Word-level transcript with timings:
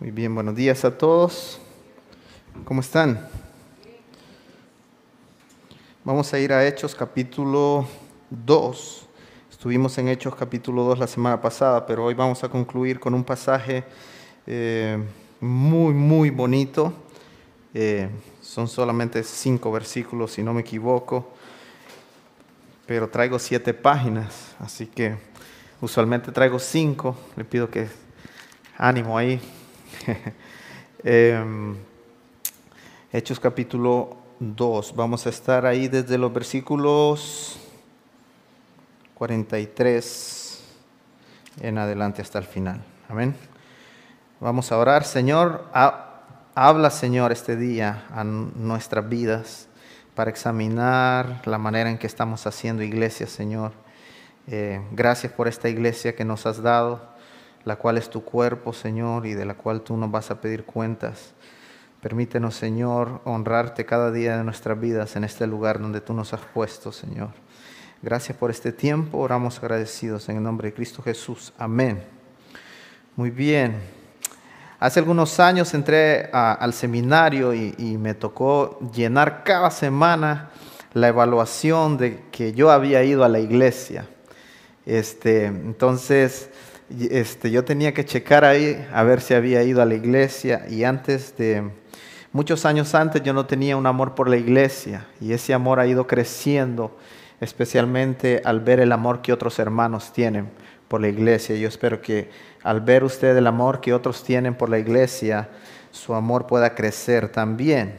Muy 0.00 0.12
bien, 0.12 0.34
buenos 0.34 0.54
días 0.54 0.82
a 0.86 0.96
todos. 0.96 1.60
¿Cómo 2.64 2.80
están? 2.80 3.28
Vamos 6.04 6.32
a 6.32 6.38
ir 6.38 6.54
a 6.54 6.66
Hechos 6.66 6.94
capítulo 6.94 7.86
2. 8.30 9.08
Estuvimos 9.50 9.98
en 9.98 10.08
Hechos 10.08 10.34
capítulo 10.34 10.84
2 10.84 11.00
la 11.00 11.06
semana 11.06 11.42
pasada, 11.42 11.84
pero 11.84 12.06
hoy 12.06 12.14
vamos 12.14 12.42
a 12.42 12.48
concluir 12.48 12.98
con 12.98 13.12
un 13.12 13.22
pasaje 13.22 13.84
eh, 14.46 14.96
muy, 15.38 15.92
muy 15.92 16.30
bonito. 16.30 16.94
Eh, 17.74 18.08
son 18.40 18.68
solamente 18.68 19.22
cinco 19.22 19.70
versículos, 19.70 20.32
si 20.32 20.42
no 20.42 20.54
me 20.54 20.62
equivoco, 20.62 21.28
pero 22.86 23.10
traigo 23.10 23.38
siete 23.38 23.74
páginas, 23.74 24.54
así 24.60 24.86
que 24.86 25.18
usualmente 25.82 26.32
traigo 26.32 26.58
cinco. 26.58 27.14
Le 27.36 27.44
pido 27.44 27.68
que 27.68 27.86
ánimo 28.78 29.18
ahí. 29.18 29.38
Em, 31.04 31.76
Hechos 33.12 33.40
capítulo 33.40 34.16
2. 34.38 34.94
Vamos 34.94 35.26
a 35.26 35.30
estar 35.30 35.66
ahí 35.66 35.88
desde 35.88 36.16
los 36.16 36.32
versículos 36.32 37.58
43 39.14 40.62
en 41.60 41.78
adelante 41.78 42.22
hasta 42.22 42.38
el 42.38 42.44
final. 42.44 42.82
Amén. 43.08 43.34
Vamos 44.40 44.70
a 44.72 44.78
orar. 44.78 45.04
Señor, 45.04 45.66
habla, 46.54 46.90
Señor, 46.90 47.32
este 47.32 47.56
día 47.56 48.04
a 48.10 48.24
nuestras 48.24 49.08
vidas 49.08 49.68
para 50.14 50.30
examinar 50.30 51.42
la 51.46 51.58
manera 51.58 51.90
en 51.90 51.98
que 51.98 52.06
estamos 52.06 52.46
haciendo 52.46 52.82
iglesia, 52.82 53.26
Señor. 53.26 53.72
Eh, 54.46 54.80
gracias 54.92 55.32
por 55.32 55.48
esta 55.48 55.68
iglesia 55.68 56.14
que 56.14 56.24
nos 56.24 56.46
has 56.46 56.62
dado 56.62 57.09
la 57.64 57.76
cual 57.76 57.98
es 57.98 58.08
tu 58.10 58.24
cuerpo, 58.24 58.72
Señor, 58.72 59.26
y 59.26 59.34
de 59.34 59.44
la 59.44 59.54
cual 59.54 59.82
tú 59.82 59.96
nos 59.96 60.10
vas 60.10 60.30
a 60.30 60.40
pedir 60.40 60.64
cuentas. 60.64 61.32
Permítenos, 62.00 62.54
Señor, 62.54 63.20
honrarte 63.24 63.84
cada 63.84 64.10
día 64.10 64.38
de 64.38 64.44
nuestras 64.44 64.80
vidas 64.80 65.16
en 65.16 65.24
este 65.24 65.46
lugar 65.46 65.80
donde 65.80 66.00
tú 66.00 66.14
nos 66.14 66.32
has 66.32 66.40
puesto, 66.40 66.92
Señor. 66.92 67.30
Gracias 68.02 68.36
por 68.38 68.50
este 68.50 68.72
tiempo, 68.72 69.18
oramos 69.18 69.58
agradecidos 69.58 70.28
en 70.30 70.38
el 70.38 70.42
nombre 70.42 70.68
de 70.68 70.74
Cristo 70.74 71.02
Jesús. 71.02 71.52
Amén. 71.58 72.02
Muy 73.16 73.30
bien. 73.30 73.76
Hace 74.78 75.00
algunos 75.00 75.38
años 75.38 75.74
entré 75.74 76.30
al 76.32 76.72
seminario 76.72 77.52
y, 77.52 77.74
y 77.76 77.98
me 77.98 78.14
tocó 78.14 78.78
llenar 78.94 79.44
cada 79.44 79.70
semana 79.70 80.48
la 80.94 81.08
evaluación 81.08 81.98
de 81.98 82.24
que 82.30 82.52
yo 82.52 82.70
había 82.70 83.04
ido 83.04 83.24
a 83.24 83.28
la 83.28 83.40
iglesia. 83.40 84.06
Este, 84.86 85.44
entonces, 85.44 86.48
este, 87.10 87.50
yo 87.50 87.64
tenía 87.64 87.94
que 87.94 88.04
checar 88.04 88.44
ahí 88.44 88.86
a 88.92 89.02
ver 89.02 89.20
si 89.20 89.34
había 89.34 89.62
ido 89.62 89.80
a 89.80 89.84
la 89.84 89.94
iglesia 89.94 90.66
y 90.68 90.84
antes 90.84 91.36
de, 91.36 91.70
muchos 92.32 92.64
años 92.64 92.94
antes 92.94 93.22
yo 93.22 93.32
no 93.32 93.46
tenía 93.46 93.76
un 93.76 93.86
amor 93.86 94.14
por 94.14 94.28
la 94.28 94.36
iglesia 94.36 95.06
y 95.20 95.32
ese 95.32 95.54
amor 95.54 95.80
ha 95.80 95.86
ido 95.86 96.06
creciendo, 96.06 96.96
especialmente 97.40 98.42
al 98.44 98.60
ver 98.60 98.80
el 98.80 98.92
amor 98.92 99.22
que 99.22 99.32
otros 99.32 99.58
hermanos 99.58 100.12
tienen 100.12 100.50
por 100.88 101.00
la 101.00 101.08
iglesia. 101.08 101.56
Yo 101.56 101.68
espero 101.68 102.00
que 102.00 102.30
al 102.62 102.80
ver 102.80 103.04
usted 103.04 103.36
el 103.36 103.46
amor 103.46 103.80
que 103.80 103.94
otros 103.94 104.24
tienen 104.24 104.54
por 104.54 104.68
la 104.68 104.78
iglesia, 104.78 105.48
su 105.92 106.14
amor 106.14 106.46
pueda 106.46 106.74
crecer 106.74 107.28
también. 107.28 107.94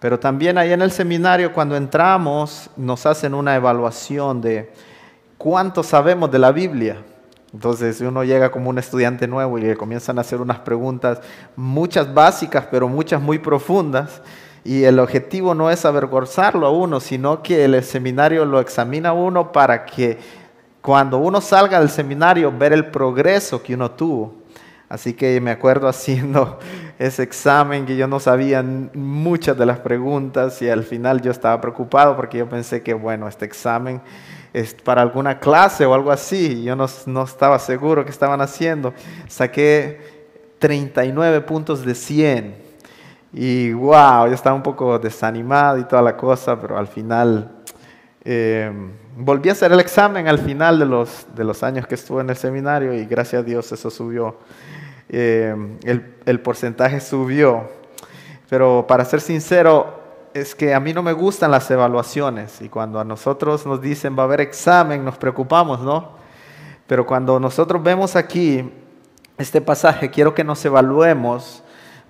Pero 0.00 0.18
también 0.18 0.58
ahí 0.58 0.72
en 0.72 0.82
el 0.82 0.92
seminario 0.92 1.52
cuando 1.52 1.76
entramos 1.76 2.70
nos 2.76 3.06
hacen 3.06 3.34
una 3.34 3.56
evaluación 3.56 4.40
de 4.40 4.70
cuánto 5.36 5.82
sabemos 5.82 6.30
de 6.30 6.38
la 6.38 6.52
Biblia. 6.52 6.96
Entonces 7.52 8.00
uno 8.02 8.24
llega 8.24 8.50
como 8.50 8.70
un 8.70 8.78
estudiante 8.78 9.26
nuevo 9.26 9.58
y 9.58 9.62
le 9.62 9.76
comienzan 9.76 10.18
a 10.18 10.20
hacer 10.20 10.40
unas 10.40 10.58
preguntas, 10.58 11.20
muchas 11.56 12.12
básicas, 12.12 12.66
pero 12.70 12.88
muchas 12.88 13.22
muy 13.22 13.38
profundas. 13.38 14.20
Y 14.64 14.84
el 14.84 14.98
objetivo 14.98 15.54
no 15.54 15.70
es 15.70 15.84
avergonzarlo 15.84 16.66
a 16.66 16.70
uno, 16.70 17.00
sino 17.00 17.42
que 17.42 17.64
el 17.64 17.82
seminario 17.82 18.44
lo 18.44 18.60
examina 18.60 19.10
a 19.10 19.12
uno 19.14 19.50
para 19.50 19.86
que 19.86 20.18
cuando 20.82 21.18
uno 21.18 21.40
salga 21.40 21.80
del 21.80 21.88
seminario 21.88 22.52
ver 22.56 22.72
el 22.72 22.86
progreso 22.86 23.62
que 23.62 23.74
uno 23.74 23.90
tuvo. 23.92 24.34
Así 24.88 25.12
que 25.12 25.40
me 25.40 25.50
acuerdo 25.50 25.88
haciendo 25.88 26.58
ese 26.98 27.22
examen 27.22 27.86
que 27.86 27.96
yo 27.96 28.06
no 28.08 28.20
sabía 28.20 28.62
muchas 28.62 29.56
de 29.56 29.66
las 29.66 29.78
preguntas 29.78 30.60
y 30.62 30.68
al 30.68 30.84
final 30.84 31.22
yo 31.22 31.30
estaba 31.30 31.60
preocupado 31.60 32.16
porque 32.16 32.38
yo 32.38 32.48
pensé 32.48 32.82
que, 32.82 32.94
bueno, 32.94 33.28
este 33.28 33.44
examen 33.44 34.00
para 34.84 35.02
alguna 35.02 35.38
clase 35.38 35.84
o 35.86 35.94
algo 35.94 36.10
así. 36.10 36.62
Yo 36.62 36.76
no, 36.76 37.22
estaba 37.24 37.58
seguro 37.58 38.04
qué 38.04 38.10
estaban 38.10 38.40
haciendo. 38.40 38.94
Saqué 39.28 40.00
39 40.58 41.40
puntos 41.42 41.84
de 41.84 41.94
100. 41.94 42.56
Y 43.32 43.72
wow, 43.72 44.26
yo 44.26 44.32
estaba 44.32 44.56
un 44.56 44.62
poco 44.62 44.98
desanimado 44.98 45.78
y 45.78 45.84
toda 45.84 46.00
la 46.00 46.16
cosa, 46.16 46.58
pero 46.58 46.78
al 46.78 46.86
final 46.86 47.50
eh, 48.24 48.72
volví 49.16 49.50
a 49.50 49.52
hacer 49.52 49.70
el 49.70 49.80
examen 49.80 50.28
al 50.28 50.38
final 50.38 50.78
de 50.78 50.86
los, 50.86 51.26
de 51.34 51.44
los 51.44 51.62
años 51.62 51.86
que 51.86 51.94
estuve 51.94 52.22
en 52.22 52.30
el 52.30 52.36
seminario 52.36 52.94
y 52.94 53.04
gracias 53.04 53.42
a 53.42 53.44
Dios 53.44 53.70
eso 53.70 53.90
subió. 53.90 54.38
Eh, 55.10 55.54
el, 55.84 56.14
el 56.24 56.40
porcentaje 56.40 57.00
subió. 57.00 57.68
Pero 58.48 58.86
para 58.88 59.04
ser 59.04 59.20
sincero, 59.20 59.97
es 60.34 60.54
que 60.54 60.74
a 60.74 60.80
mí 60.80 60.92
no 60.92 61.02
me 61.02 61.12
gustan 61.12 61.50
las 61.50 61.70
evaluaciones 61.70 62.60
y 62.60 62.68
cuando 62.68 63.00
a 63.00 63.04
nosotros 63.04 63.66
nos 63.66 63.80
dicen 63.80 64.16
va 64.18 64.22
a 64.22 64.26
haber 64.26 64.40
examen 64.40 65.04
nos 65.04 65.16
preocupamos, 65.16 65.80
¿no? 65.80 66.12
Pero 66.86 67.06
cuando 67.06 67.38
nosotros 67.38 67.82
vemos 67.82 68.16
aquí 68.16 68.72
este 69.36 69.60
pasaje, 69.60 70.10
quiero 70.10 70.34
que 70.34 70.42
nos 70.42 70.64
evaluemos, 70.64 71.62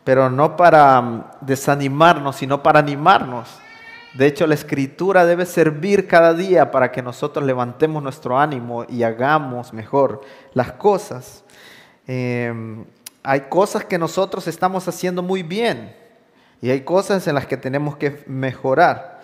pero 0.04 0.30
no 0.30 0.56
para 0.56 1.00
mm, 1.00 1.24
desanimarnos, 1.40 2.36
sino 2.36 2.62
para 2.62 2.78
animarnos. 2.78 3.48
De 4.14 4.26
hecho, 4.26 4.46
la 4.46 4.54
escritura 4.54 5.26
debe 5.26 5.44
servir 5.44 6.06
cada 6.06 6.32
día 6.32 6.70
para 6.70 6.90
que 6.90 7.02
nosotros 7.02 7.44
levantemos 7.44 8.02
nuestro 8.02 8.38
ánimo 8.38 8.84
y 8.88 9.02
hagamos 9.02 9.72
mejor 9.72 10.22
las 10.54 10.72
cosas. 10.72 11.44
Em, 12.06 12.84
hay 13.22 13.42
cosas 13.42 13.84
que 13.84 13.98
nosotros 13.98 14.48
estamos 14.48 14.88
haciendo 14.88 15.22
muy 15.22 15.42
bien 15.42 15.94
y 16.60 16.70
hay 16.70 16.80
cosas 16.80 17.26
en 17.28 17.34
las 17.34 17.46
que 17.46 17.56
tenemos 17.56 17.96
que 17.96 18.24
mejorar. 18.26 19.20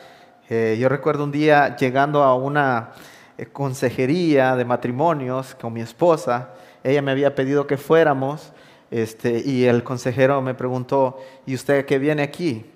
Eh, 0.49 0.77
yo 0.79 0.89
recuerdo 0.89 1.25
un 1.25 1.33
día 1.33 1.77
llegando 1.77 2.23
a 2.23 2.35
una 2.35 2.91
eh, 3.39 3.47
consejería 3.47 4.57
de 4.57 4.65
matrimonios 4.65 5.55
con 5.55 5.73
mi 5.73 5.81
esposa, 5.81 6.51
ella 6.83 7.01
me 7.03 7.11
había 7.11 7.35
pedido 7.35 7.67
que 7.67 7.77
fuéramos 7.77 8.53
este, 8.91 9.43
y 9.45 9.65
el 9.65 9.83
consejero 9.83 10.41
me 10.43 10.55
preguntó, 10.55 11.19
¿y 11.47 11.55
usted 11.55 11.87
qué 11.87 11.99
viene 11.99 12.23
aquí? 12.23 12.67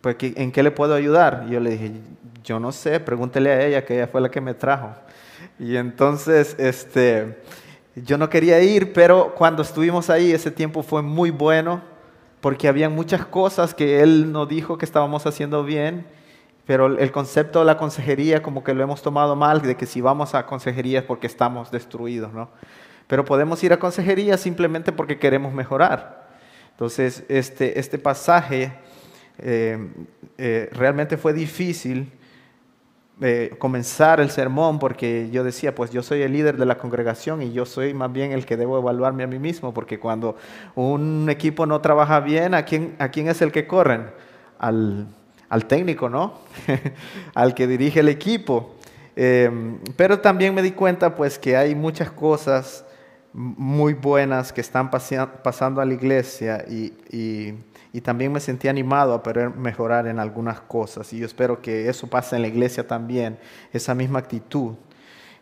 Pues, 0.00 0.16
¿En 0.20 0.50
qué 0.50 0.62
le 0.62 0.72
puedo 0.72 0.94
ayudar? 0.94 1.44
Y 1.48 1.52
yo 1.52 1.60
le 1.60 1.70
dije, 1.70 1.92
yo 2.42 2.58
no 2.58 2.72
sé, 2.72 2.98
pregúntele 3.00 3.50
a 3.52 3.64
ella, 3.64 3.84
que 3.84 3.94
ella 3.94 4.08
fue 4.08 4.20
la 4.20 4.30
que 4.30 4.40
me 4.40 4.52
trajo. 4.52 4.90
Y 5.58 5.76
entonces, 5.76 6.56
este, 6.58 7.38
yo 7.94 8.18
no 8.18 8.28
quería 8.28 8.60
ir, 8.60 8.92
pero 8.92 9.34
cuando 9.34 9.62
estuvimos 9.62 10.10
ahí, 10.10 10.32
ese 10.32 10.50
tiempo 10.50 10.82
fue 10.82 11.02
muy 11.02 11.30
bueno 11.30 11.91
porque 12.42 12.66
había 12.66 12.90
muchas 12.90 13.24
cosas 13.24 13.72
que 13.72 14.02
él 14.02 14.32
nos 14.32 14.48
dijo 14.48 14.76
que 14.76 14.84
estábamos 14.84 15.24
haciendo 15.26 15.62
bien, 15.62 16.04
pero 16.66 16.86
el 16.86 17.12
concepto 17.12 17.60
de 17.60 17.66
la 17.66 17.76
consejería 17.76 18.42
como 18.42 18.64
que 18.64 18.74
lo 18.74 18.82
hemos 18.82 19.00
tomado 19.00 19.36
mal, 19.36 19.62
de 19.62 19.76
que 19.76 19.86
si 19.86 20.00
vamos 20.00 20.34
a 20.34 20.44
consejería 20.44 20.98
es 20.98 21.04
porque 21.04 21.28
estamos 21.28 21.70
destruidos, 21.70 22.32
¿no? 22.32 22.50
Pero 23.06 23.24
podemos 23.24 23.62
ir 23.62 23.72
a 23.72 23.78
consejería 23.78 24.36
simplemente 24.36 24.90
porque 24.90 25.20
queremos 25.20 25.54
mejorar. 25.54 26.30
Entonces, 26.72 27.24
este, 27.28 27.78
este 27.78 27.96
pasaje 27.98 28.72
eh, 29.38 29.78
eh, 30.36 30.68
realmente 30.72 31.16
fue 31.16 31.32
difícil 31.32 32.10
eh, 33.24 33.54
comenzar 33.58 34.20
el 34.20 34.30
sermón 34.30 34.80
porque 34.80 35.30
yo 35.30 35.44
decía, 35.44 35.74
pues 35.74 35.92
yo 35.92 36.02
soy 36.02 36.22
el 36.22 36.32
líder 36.32 36.56
de 36.56 36.66
la 36.66 36.76
congregación 36.76 37.40
y 37.40 37.52
yo 37.52 37.64
soy 37.66 37.94
más 37.94 38.12
bien 38.12 38.32
el 38.32 38.44
que 38.44 38.56
debo 38.56 38.78
evaluarme 38.78 39.22
a 39.22 39.28
mí 39.28 39.38
mismo, 39.38 39.72
porque 39.72 40.00
cuando 40.00 40.36
un 40.74 41.28
equipo 41.30 41.64
no 41.64 41.80
trabaja 41.80 42.18
bien, 42.20 42.52
¿a 42.52 42.64
quién, 42.64 42.96
a 42.98 43.10
quién 43.10 43.28
es 43.28 43.40
el 43.40 43.52
que 43.52 43.66
corren? 43.66 44.10
Al, 44.58 45.06
al 45.48 45.66
técnico, 45.66 46.08
¿no? 46.08 46.40
al 47.34 47.54
que 47.54 47.68
dirige 47.68 48.00
el 48.00 48.08
equipo. 48.08 48.74
Em, 49.14 49.78
pero 49.96 50.18
también 50.18 50.52
me 50.52 50.60
di 50.60 50.72
cuenta 50.72 51.14
pues 51.14 51.38
que 51.38 51.56
hay 51.56 51.74
muchas 51.74 52.10
cosas 52.10 52.84
muy 53.32 53.94
buenas 53.94 54.52
que 54.52 54.60
están 54.60 54.90
pasando 54.90 55.80
a 55.80 55.84
la 55.84 55.94
iglesia 55.94 56.64
y 56.68 56.92
y 57.12 57.54
también 58.00 58.32
me 58.32 58.40
sentí 58.40 58.68
animado 58.68 59.12
a 59.12 59.22
poder 59.22 59.50
mejorar 59.50 60.06
en 60.06 60.18
algunas 60.18 60.60
cosas 60.60 61.12
y 61.12 61.18
yo 61.18 61.26
espero 61.26 61.60
que 61.60 61.88
eso 61.88 62.06
pase 62.06 62.36
en 62.36 62.42
la 62.42 62.48
iglesia 62.48 62.86
también, 62.86 63.38
esa 63.72 63.94
misma 63.94 64.20
actitud. 64.20 64.74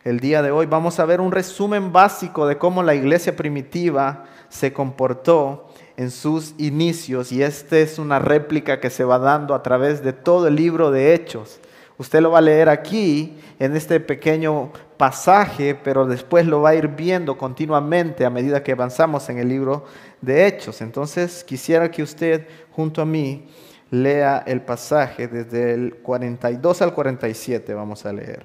El 0.03 0.19
día 0.19 0.41
de 0.41 0.51
hoy 0.51 0.65
vamos 0.65 0.99
a 0.99 1.05
ver 1.05 1.21
un 1.21 1.31
resumen 1.31 1.93
básico 1.93 2.47
de 2.47 2.57
cómo 2.57 2.83
la 2.83 2.95
iglesia 2.95 3.35
primitiva 3.35 4.25
se 4.49 4.73
comportó 4.73 5.69
en 5.95 6.11
sus 6.11 6.55
inicios 6.57 7.31
y 7.31 7.43
esta 7.43 7.77
es 7.77 7.99
una 7.99 8.19
réplica 8.19 8.79
que 8.79 8.89
se 8.89 9.03
va 9.03 9.19
dando 9.19 9.53
a 9.53 9.63
través 9.63 10.03
de 10.03 10.11
todo 10.11 10.47
el 10.47 10.55
libro 10.55 10.91
de 10.91 11.13
Hechos. 11.13 11.59
Usted 11.97 12.21
lo 12.21 12.31
va 12.31 12.39
a 12.39 12.41
leer 12.41 12.69
aquí 12.69 13.37
en 13.59 13.75
este 13.75 13.99
pequeño 13.99 14.71
pasaje, 14.97 15.75
pero 15.75 16.05
después 16.05 16.45
lo 16.45 16.61
va 16.61 16.69
a 16.69 16.75
ir 16.75 16.87
viendo 16.87 17.37
continuamente 17.37 18.25
a 18.25 18.29
medida 18.29 18.63
que 18.63 18.71
avanzamos 18.71 19.29
en 19.29 19.37
el 19.37 19.49
libro 19.49 19.85
de 20.21 20.47
Hechos. 20.47 20.81
Entonces 20.81 21.43
quisiera 21.43 21.91
que 21.91 22.03
usted 22.03 22.47
junto 22.71 23.01
a 23.01 23.05
mí 23.05 23.47
lea 23.91 24.43
el 24.47 24.61
pasaje 24.61 25.27
desde 25.27 25.73
el 25.73 25.95
42 25.95 26.81
al 26.81 26.93
47, 26.93 27.73
vamos 27.73 28.05
a 28.05 28.13
leer. 28.13 28.43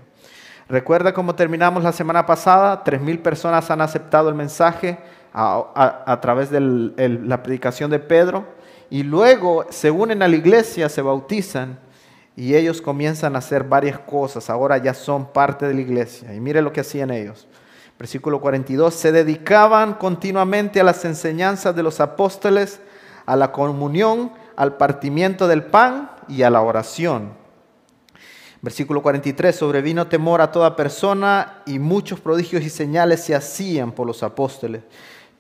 Recuerda 0.69 1.15
cómo 1.15 1.37
terminamos 1.37 1.85
la 1.85 1.93
semana 1.93 2.27
pasada, 2.27 2.83
3.000 2.83 3.23
personas 3.23 3.71
han 3.71 3.81
aceptado 3.81 4.29
el 4.29 4.35
mensaje 4.35 4.99
a, 5.33 6.19
través 6.21 6.51
de 6.51 6.61
la 6.61 7.43
predicación 7.43 7.91
de 7.91 8.01
Pedro 8.01 8.45
y 8.91 9.03
luego 9.03 9.67
se 9.71 9.91
unen 9.91 10.23
a 10.23 10.29
la 10.29 10.37
iglesia, 10.37 10.89
se 10.89 11.03
bautizan 11.03 11.79
y 12.37 12.55
ellos 12.55 12.83
comienzan 12.83 13.35
a 13.35 13.39
hacer 13.39 13.65
varias 13.65 13.99
cosas, 13.99 14.51
ahora 14.51 14.77
ya 14.77 14.93
son 14.93 15.33
parte 15.33 15.67
de 15.67 15.73
la 15.73 15.81
iglesia. 15.81 16.35
Y 16.35 16.41
mire 16.41 16.61
lo 16.61 16.73
que 16.73 16.83
hacían 16.83 17.11
ellos. 17.11 17.49
Versículo 17.99 18.43
42, 18.43 18.93
se 18.95 19.11
dedicaban 19.11 19.95
continuamente 19.95 20.79
a 20.79 20.85
las 20.85 21.03
enseñanzas 21.07 21.75
de 21.75 21.83
los 21.83 21.99
apóstoles, 21.99 22.81
a 23.25 23.37
la 23.37 23.53
comunión, 23.53 24.33
al 24.55 24.77
partimiento 24.77 25.49
del 25.49 25.65
pan 25.65 26.11
y 26.29 26.43
a 26.43 26.51
la 26.51 26.61
oración. 26.61 27.33
Versículo 28.61 29.01
43, 29.01 29.57
sobrevino 29.57 30.07
temor 30.07 30.43
a 30.43 30.53
toda 30.53 30.77
persona 30.77 31.63
y 31.65 31.79
muchos 31.79 32.21
prodigios 32.21 32.63
y 32.63 32.69
señales 32.69 33.23
se 33.23 33.35
hacían 33.35 33.93
por 33.93 34.07
los 34.07 34.23
apóstoles. 34.23 34.83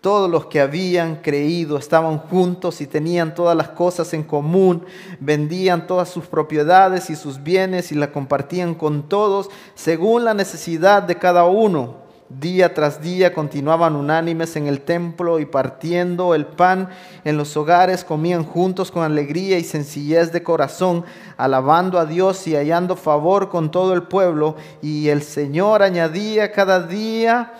Todos 0.06 0.30
los 0.30 0.46
que 0.46 0.60
habían 0.60 1.16
creído 1.16 1.76
estaban 1.76 2.18
juntos 2.18 2.80
y 2.80 2.86
tenían 2.86 3.34
todas 3.34 3.56
las 3.56 3.70
cosas 3.70 4.14
en 4.14 4.22
común, 4.22 4.84
vendían 5.18 5.88
todas 5.88 6.08
sus 6.10 6.26
propiedades 6.26 7.10
y 7.10 7.16
sus 7.16 7.42
bienes 7.42 7.90
y 7.90 7.96
las 7.96 8.10
compartían 8.10 8.76
con 8.76 9.08
todos 9.08 9.50
según 9.74 10.24
la 10.24 10.32
necesidad 10.32 11.02
de 11.02 11.16
cada 11.18 11.46
uno 11.46 12.06
Día 12.28 12.74
tras 12.74 13.00
día 13.00 13.32
continuaban 13.32 13.94
unánimes 13.94 14.56
en 14.56 14.66
el 14.66 14.80
templo 14.80 15.38
y 15.38 15.46
partiendo 15.46 16.34
el 16.34 16.44
pan 16.44 16.88
en 17.22 17.36
los 17.36 17.56
hogares 17.56 18.02
comían 18.02 18.42
juntos 18.42 18.90
con 18.90 19.04
alegría 19.04 19.58
y 19.58 19.62
sencillez 19.62 20.32
de 20.32 20.42
corazón, 20.42 21.04
alabando 21.36 22.00
a 22.00 22.04
Dios 22.04 22.44
y 22.48 22.56
hallando 22.56 22.96
favor 22.96 23.48
con 23.48 23.70
todo 23.70 23.94
el 23.94 24.02
pueblo. 24.02 24.56
Y 24.82 25.08
el 25.08 25.22
Señor 25.22 25.84
añadía 25.84 26.50
cada 26.50 26.80
día 26.80 27.52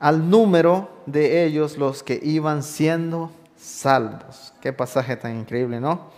al 0.00 0.30
número 0.30 0.90
de 1.06 1.44
ellos 1.44 1.76
los 1.78 2.02
que 2.02 2.20
iban 2.22 2.62
siendo 2.62 3.32
salvos. 3.56 4.52
Qué 4.60 4.72
pasaje 4.72 5.16
tan 5.16 5.38
increíble, 5.38 5.80
¿no? 5.80 6.10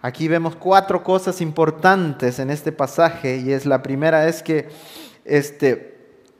Aquí 0.00 0.26
vemos 0.26 0.56
cuatro 0.56 1.04
cosas 1.04 1.40
importantes 1.40 2.38
en 2.38 2.50
este 2.50 2.72
pasaje 2.72 3.36
y 3.36 3.52
es 3.52 3.66
la 3.66 3.82
primera 3.82 4.26
es 4.26 4.42
que 4.42 4.68
este 5.24 5.92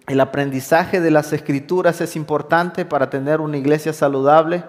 el 0.08 0.20
aprendizaje 0.20 1.00
de 1.00 1.12
las 1.12 1.32
escrituras 1.32 2.00
es 2.00 2.16
importante 2.16 2.84
para 2.84 3.08
tener 3.08 3.40
una 3.40 3.56
iglesia 3.56 3.92
saludable. 3.92 4.64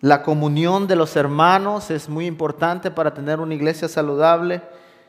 La 0.00 0.22
comunión 0.22 0.86
de 0.86 0.96
los 0.96 1.14
hermanos 1.14 1.90
es 1.90 2.08
muy 2.08 2.26
importante 2.26 2.90
para 2.90 3.12
tener 3.12 3.38
una 3.38 3.54
iglesia 3.54 3.88
saludable. 3.88 4.62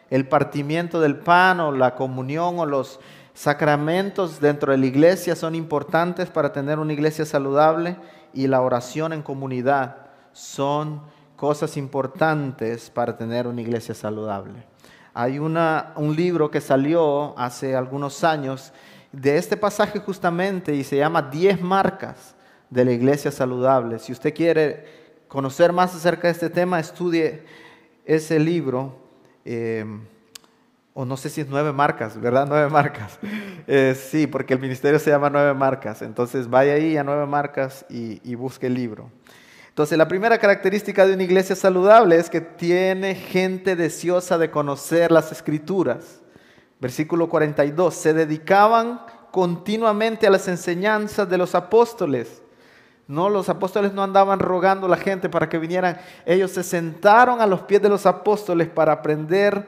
El 0.10 0.28
partimiento 0.28 1.00
del 1.00 1.16
pan 1.16 1.62
o 1.62 1.72
la 1.72 1.96
comunión 1.96 2.60
o 2.60 2.66
los 2.66 3.00
sacramentos 3.34 4.40
dentro 4.40 4.72
de 4.72 4.78
la 4.78 4.86
iglesia 4.86 5.36
son 5.36 5.56
importantes 5.56 6.30
para 6.30 6.54
tener 6.54 6.80
una 6.80 6.94
iglesia 6.94 7.26
saludable. 7.26 7.98
Y 8.34 8.48
la 8.48 8.62
oración 8.62 9.14
en 9.14 9.22
comunidad 9.22 9.98
son 10.32 11.02
cosas 11.36 11.78
importantes 11.78 12.90
para 12.90 13.18
tener 13.18 13.48
una 13.48 13.62
iglesia 13.62 13.94
saludable. 13.94 14.66
Hay 15.14 15.38
una, 15.40 15.94
un 15.96 16.16
libro 16.16 16.50
que 16.50 16.62
salió 16.62 17.38
hace 17.38 17.76
algunos 17.76 18.24
años 18.24 18.74
de 19.12 19.38
este 19.38 19.56
pasaje 19.56 20.00
justamente 20.00 20.74
y 20.74 20.84
se 20.84 20.98
llama 20.98 21.22
10 21.22 21.62
marcas 21.62 22.34
de 22.70 22.86
la 22.86 22.92
iglesia 22.92 23.32
saludable. 23.32 24.00
Si 24.00 24.12
usted 24.12 24.34
quiere 24.34 24.86
conocer 25.28 25.72
más 25.72 25.96
acerca 25.96 26.28
de 26.28 26.34
este 26.34 26.50
tema, 26.50 26.80
estudie 26.80 27.44
ese 28.06 28.40
libro. 28.40 28.98
Eh, 29.46 29.86
o 30.94 31.06
no 31.06 31.18
sé 31.18 31.30
si 31.30 31.42
es 31.42 31.48
nueve 31.48 31.74
marcas, 31.74 32.20
¿verdad? 32.20 32.46
Nueve 32.50 32.70
marcas. 32.70 33.18
Eh, 33.68 33.96
sí, 33.96 34.28
porque 34.28 34.54
el 34.54 34.60
ministerio 34.60 35.00
se 35.00 35.10
llama 35.10 35.30
nueve 35.30 35.54
marcas. 35.54 36.02
Entonces 36.02 36.50
vaya 36.50 36.74
ahí 36.74 36.98
a 36.98 37.04
nueve 37.04 37.26
marcas 37.26 37.86
y, 37.90 38.22
y 38.30 38.36
busque 38.36 38.68
el 38.68 38.76
libro. 38.76 39.10
Entonces, 39.74 39.98
la 39.98 40.08
primera 40.08 40.38
característica 40.38 41.08
de 41.08 41.16
una 41.16 41.24
iglesia 41.24 41.56
saludable 41.56 42.18
es 42.18 42.30
que 42.30 42.42
tiene 42.42 43.16
gente 43.16 43.76
deseosa 43.76 44.38
de 44.38 44.52
conocer 44.52 45.12
las 45.12 45.32
escrituras. 45.32 46.22
Versículo 46.80 47.28
42, 47.28 47.96
se 47.96 48.14
dedicaban 48.14 49.02
continuamente 49.32 50.28
a 50.28 50.30
las 50.30 50.48
enseñanzas 50.48 51.28
de 51.28 51.40
los 51.40 51.56
apóstoles. 51.56 52.44
No, 53.08 53.30
los 53.30 53.50
apóstoles 53.50 53.94
no 53.94 54.04
andaban 54.04 54.38
rogando 54.38 54.86
a 54.86 54.90
la 54.90 54.98
gente 54.98 55.28
para 55.28 55.50
que 55.50 55.58
vinieran. 55.58 55.98
Ellos 56.28 56.52
se 56.52 56.62
sentaron 56.62 57.42
a 57.42 57.48
los 57.48 57.64
pies 57.64 57.82
de 57.82 57.90
los 57.90 58.06
apóstoles 58.06 58.68
para 58.70 58.92
aprender 58.92 59.66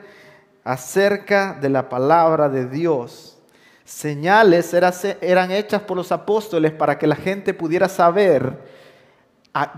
acerca 0.65 1.53
de 1.53 1.69
la 1.69 1.87
palabra 1.87 2.49
de 2.49 2.65
Dios. 2.65 3.37
Señales 3.85 4.73
eran 4.73 5.51
hechas 5.51 5.83
por 5.83 5.95
los 5.95 6.11
apóstoles 6.11 6.73
para 6.73 6.97
que 6.97 7.05
la 7.05 7.15
gente 7.15 7.53
pudiera 7.53 7.87
saber 7.87 8.57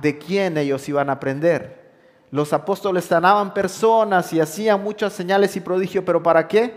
de 0.02 0.18
quién 0.18 0.58
ellos 0.58 0.88
iban 0.88 1.10
a 1.10 1.14
aprender. 1.14 1.86
Los 2.32 2.54
apóstoles 2.54 3.04
sanaban 3.04 3.54
personas 3.54 4.32
y 4.32 4.40
hacían 4.40 4.82
muchas 4.82 5.14
señales 5.14 5.56
y 5.58 5.60
prodigios, 5.60 6.06
pero 6.06 6.24
¿para 6.24 6.48
qué? 6.48 6.74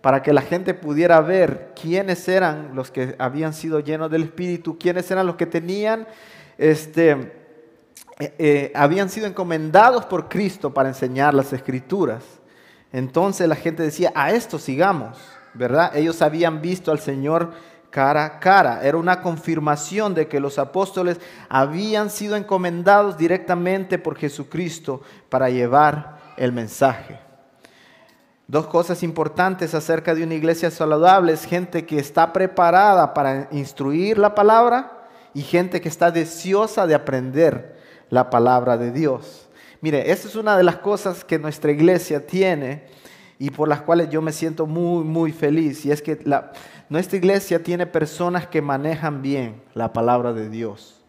Para 0.00 0.20
que 0.20 0.32
la 0.32 0.42
gente 0.42 0.74
pudiera 0.74 1.20
ver 1.20 1.72
quiénes 1.80 2.28
eran 2.28 2.74
los 2.74 2.90
que 2.90 3.14
habían 3.18 3.54
sido 3.54 3.78
llenos 3.80 4.10
del 4.10 4.24
Espíritu, 4.24 4.76
quiénes 4.78 5.08
eran 5.10 5.26
los 5.26 5.36
que 5.36 5.46
tenían, 5.46 6.06
este, 6.58 7.10
eh, 8.18 8.34
eh, 8.38 8.72
habían 8.74 9.08
sido 9.08 9.26
encomendados 9.26 10.04
por 10.04 10.28
Cristo 10.28 10.74
para 10.74 10.88
enseñar 10.88 11.34
las 11.34 11.52
escrituras. 11.52 12.22
Entonces 12.94 13.48
la 13.48 13.56
gente 13.56 13.82
decía, 13.82 14.12
a 14.14 14.30
esto 14.30 14.56
sigamos, 14.56 15.18
¿verdad? 15.52 15.96
Ellos 15.96 16.22
habían 16.22 16.62
visto 16.62 16.92
al 16.92 17.00
Señor 17.00 17.50
cara 17.90 18.24
a 18.24 18.38
cara. 18.38 18.84
Era 18.84 18.98
una 18.98 19.20
confirmación 19.20 20.14
de 20.14 20.28
que 20.28 20.38
los 20.38 20.60
apóstoles 20.60 21.18
habían 21.48 22.08
sido 22.08 22.36
encomendados 22.36 23.18
directamente 23.18 23.98
por 23.98 24.16
Jesucristo 24.16 25.02
para 25.28 25.50
llevar 25.50 26.18
el 26.36 26.52
mensaje. 26.52 27.18
Dos 28.46 28.68
cosas 28.68 29.02
importantes 29.02 29.74
acerca 29.74 30.14
de 30.14 30.22
una 30.22 30.34
iglesia 30.34 30.70
saludable 30.70 31.32
es 31.32 31.46
gente 31.46 31.86
que 31.86 31.98
está 31.98 32.32
preparada 32.32 33.12
para 33.12 33.48
instruir 33.50 34.18
la 34.18 34.36
palabra 34.36 35.08
y 35.34 35.42
gente 35.42 35.80
que 35.80 35.88
está 35.88 36.12
deseosa 36.12 36.86
de 36.86 36.94
aprender 36.94 37.76
la 38.08 38.30
palabra 38.30 38.76
de 38.76 38.92
Dios. 38.92 39.43
Mire, 39.84 40.10
esa 40.10 40.28
es 40.28 40.34
una 40.34 40.56
de 40.56 40.62
las 40.62 40.76
cosas 40.76 41.26
que 41.26 41.38
nuestra 41.38 41.70
iglesia 41.70 42.26
tiene 42.26 42.84
y 43.38 43.50
por 43.50 43.68
las 43.68 43.82
cuales 43.82 44.08
yo 44.08 44.22
me 44.22 44.32
siento 44.32 44.64
muy, 44.64 45.04
muy 45.04 45.30
feliz. 45.30 45.84
Y 45.84 45.90
es 45.90 46.00
que 46.00 46.18
la, 46.24 46.52
nuestra 46.88 47.18
iglesia 47.18 47.62
tiene 47.62 47.84
personas 47.84 48.46
que 48.46 48.62
manejan 48.62 49.20
bien 49.20 49.60
la 49.74 49.92
palabra 49.92 50.32
de 50.32 50.48
Dios. 50.48 51.02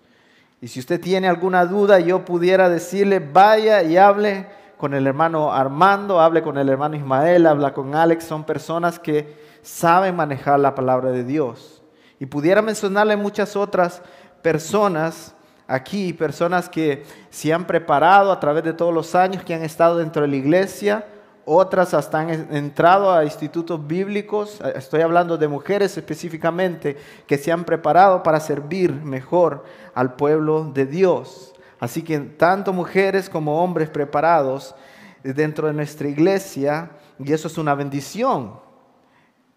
Y 0.59 0.67
si 0.67 0.81
usted 0.81 0.99
tiene 0.99 1.29
alguna 1.29 1.65
duda, 1.65 2.01
yo 2.01 2.25
pudiera 2.25 2.67
decirle, 2.67 3.19
vaya 3.19 3.81
y 3.81 3.95
hable 3.95 4.45
con 4.75 4.93
el 4.93 5.07
hermano 5.07 5.53
Armando, 5.53 6.19
hable 6.19 6.43
con 6.43 6.57
el 6.57 6.67
hermano 6.67 6.97
Ismael, 6.97 7.47
habla 7.47 7.73
con 7.73 7.95
Alex. 7.95 8.25
Son 8.25 8.43
personas 8.43 8.99
que 8.99 9.37
saben 9.61 10.17
manejar 10.17 10.59
la 10.59 10.75
palabra 10.75 11.11
de 11.11 11.23
Dios. 11.23 11.81
Y 12.19 12.25
pudiera 12.25 12.61
mencionarle 12.61 13.15
muchas 13.15 13.55
otras 13.55 14.01
personas 14.41 15.34
aquí, 15.67 16.13
personas 16.13 16.69
que 16.69 17.03
se 17.29 17.53
han 17.53 17.65
preparado 17.65 18.31
a 18.31 18.39
través 18.39 18.63
de 18.63 18.73
todos 18.73 18.93
los 18.93 19.15
años, 19.15 19.43
que 19.43 19.53
han 19.53 19.63
estado 19.63 19.97
dentro 19.97 20.21
de 20.21 20.27
la 20.27 20.35
iglesia 20.35 21.05
otras 21.45 21.93
hasta 21.93 22.19
han 22.19 22.55
entrado 22.55 23.13
a 23.13 23.23
institutos 23.23 23.85
bíblicos, 23.85 24.59
eh, 24.61 24.73
estoy 24.75 25.01
hablando 25.01 25.37
de 25.37 25.47
mujeres 25.47 25.95
específicamente, 25.95 26.97
que 27.27 27.37
se 27.37 27.51
han 27.51 27.63
preparado 27.63 28.23
para 28.23 28.39
servir 28.39 28.91
mejor 28.91 29.63
al 29.93 30.15
pueblo 30.15 30.71
de 30.73 30.87
Dios. 30.87 31.53
Así 31.79 32.01
que 32.01 32.17
tanto 32.19 32.73
mujeres 32.73 33.29
como 33.29 33.63
hombres 33.63 33.89
preparados 33.89 34.75
dentro 35.23 35.67
de 35.67 35.73
nuestra 35.73 36.07
iglesia, 36.07 36.89
y 37.19 37.31
eso 37.31 37.47
es 37.47 37.57
una 37.57 37.75
bendición. 37.75 38.59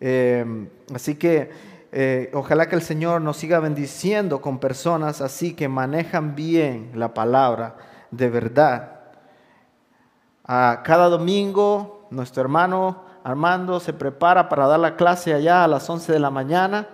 Em, 0.01 0.69
así 0.95 1.15
que 1.15 1.51
eh, 1.93 2.31
ojalá 2.35 2.69
que 2.69 2.77
el 2.77 2.83
Señor 2.83 3.21
nos 3.21 3.37
siga 3.37 3.61
bendiciendo 3.61 4.41
con 4.41 4.59
personas 4.59 5.21
así 5.21 5.55
que 5.55 5.69
manejan 5.69 6.35
bien 6.35 6.93
la 6.95 7.15
palabra 7.15 7.77
de 8.11 8.29
verdad 8.29 8.95
cada 10.45 11.09
domingo 11.09 12.07
nuestro 12.11 12.43
hermano 12.43 13.09
Armando 13.29 13.79
se 13.79 13.93
prepara 13.93 14.49
para 14.49 14.67
dar 14.67 14.81
la 14.81 14.97
clase 14.97 15.35
allá 15.35 15.65
a 15.65 15.69
las 15.69 15.89
11 15.91 16.13
de 16.13 16.19
la 16.19 16.31
mañana, 16.31 16.89